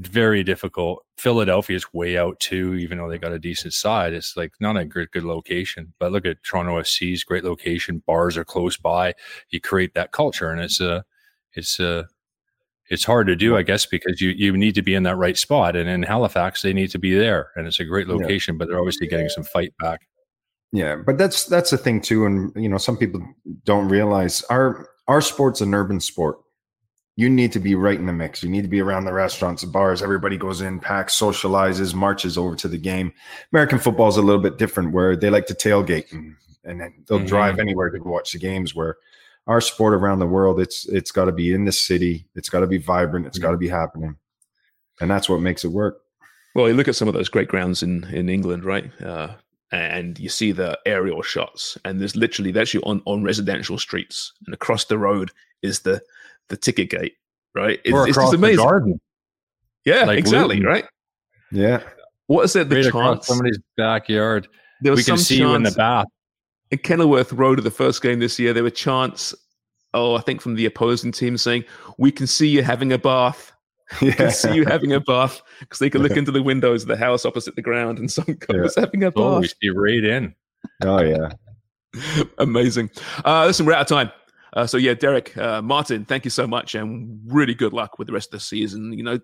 [0.00, 1.04] very difficult.
[1.18, 4.14] Philadelphia is way out too, even though they got a decent side.
[4.14, 5.92] It's like not a good good location.
[5.98, 8.02] But look at Toronto FC's great location.
[8.06, 9.14] Bars are close by.
[9.50, 11.04] You create that culture, and it's a
[11.54, 12.08] it's a
[12.88, 15.36] it's hard to do, I guess, because you you need to be in that right
[15.36, 15.76] spot.
[15.76, 18.54] And in Halifax, they need to be there, and it's a great location.
[18.54, 18.58] Yeah.
[18.58, 20.00] But they're obviously getting some fight back.
[20.72, 23.20] Yeah, but that's that's the thing too, and you know some people
[23.64, 26.38] don't realize our our sport's an urban sport.
[27.16, 28.42] You need to be right in the mix.
[28.42, 30.00] You need to be around the restaurants, the bars.
[30.00, 33.12] Everybody goes in, packs, socializes, marches over to the game.
[33.52, 37.18] American football is a little bit different, where they like to tailgate and, and they'll
[37.18, 37.26] mm-hmm.
[37.26, 38.74] drive anywhere to watch the games.
[38.74, 38.96] Where
[39.48, 42.26] our sport around the world, it's it's got to be in the city.
[42.36, 43.26] It's got to be vibrant.
[43.26, 44.16] It's got to be happening,
[45.00, 46.00] and that's what makes it work.
[46.54, 48.88] Well, you look at some of those great grounds in in England, right?
[49.02, 49.34] Uh,
[49.72, 54.32] and you see the aerial shots and there's literally they're actually on on residential streets
[54.46, 55.30] and across the road
[55.62, 56.00] is the
[56.48, 57.14] the ticket gate
[57.54, 57.80] right?
[57.84, 58.64] It's, or it's just amazing.
[58.64, 59.00] garden.
[59.84, 60.70] Yeah like exactly Luton.
[60.72, 60.84] right?
[61.50, 61.82] Yeah.
[62.26, 64.48] What is it the right chance somebody's backyard.
[64.82, 66.06] There was we can see you in the bath.
[66.70, 69.34] in kenilworth road at the first game this year there were chants
[69.92, 71.64] oh i think from the opposing team saying
[71.98, 73.52] we can see you having a bath
[74.00, 74.12] yeah.
[74.12, 76.96] can see you having a bath because they can look into the windows of the
[76.96, 78.60] house opposite the ground and some guy yeah.
[78.60, 79.22] was having a bath.
[79.22, 80.34] Oh, we see right in.
[80.82, 81.30] Oh yeah,
[82.38, 82.90] amazing.
[83.24, 84.12] Uh, listen, we're out of time.
[84.52, 88.08] Uh, so yeah, Derek uh, Martin, thank you so much, and really good luck with
[88.08, 88.92] the rest of the season.
[88.92, 89.18] You know,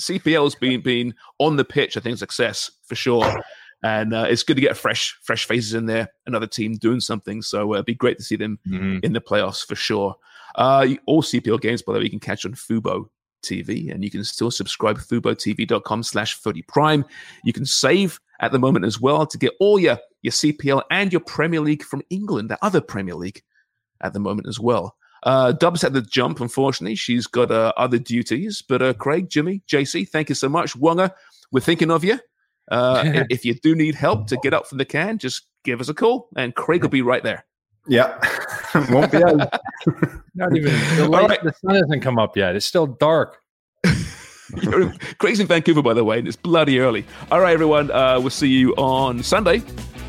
[0.00, 1.96] CPL's been been on the pitch.
[1.96, 3.42] I think success for sure,
[3.82, 6.08] and uh, it's good to get fresh fresh faces in there.
[6.26, 7.40] Another team doing something.
[7.42, 8.98] So uh, it'd be great to see them mm-hmm.
[9.02, 10.16] in the playoffs for sure.
[10.56, 13.06] Uh, all CPL games, by the way, you can catch on Fubo
[13.44, 17.04] TV, and you can still subscribe FuboTV.com slash footy prime.
[17.44, 21.12] You can save at the moment as well to get all your, your CPL and
[21.12, 23.42] your Premier League from England, the other Premier League
[24.00, 24.96] at the moment as well.
[25.24, 26.94] Uh, Dubs had the jump, unfortunately.
[26.94, 28.62] She's got uh, other duties.
[28.66, 30.76] But uh, Craig, Jimmy, JC, thank you so much.
[30.76, 31.14] Wonga,
[31.50, 32.18] we're thinking of you.
[32.70, 35.88] Uh, if you do need help to get up from the can, just give us
[35.88, 37.46] a call, and Craig will be right there.
[37.86, 38.18] Yeah,
[38.90, 39.60] won't be out.
[40.34, 41.44] Not even the, light, right.
[41.44, 42.56] the sun hasn't come up yet.
[42.56, 43.40] It's still dark.
[45.18, 47.04] Craig's in Vancouver, by the way, and it's bloody early.
[47.30, 47.90] All right, everyone.
[47.90, 49.58] Uh, we'll see you on Sunday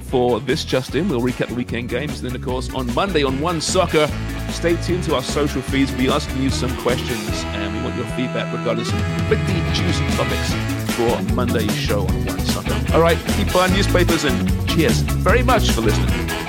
[0.10, 1.10] for this just in.
[1.10, 2.22] We'll recap the weekend games.
[2.22, 4.10] And then, of course, on Monday on OneSoccer,
[4.52, 5.92] stay tuned to our social feeds.
[5.92, 9.44] We'll be asking you some questions, and we want your feedback regarding some pretty
[9.74, 10.54] juicy topics
[10.96, 12.94] for Monday's show on OneSoccer.
[12.94, 16.45] All right, keep buying newspapers, and cheers very much for listening.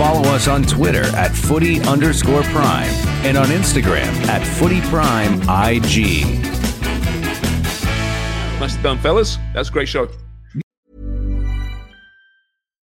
[0.00, 2.88] Follow us on Twitter at footy underscore prime
[3.22, 6.24] and on Instagram at footy prime IG.
[8.58, 9.36] Nice done, fellas.
[9.52, 10.08] That's a great show.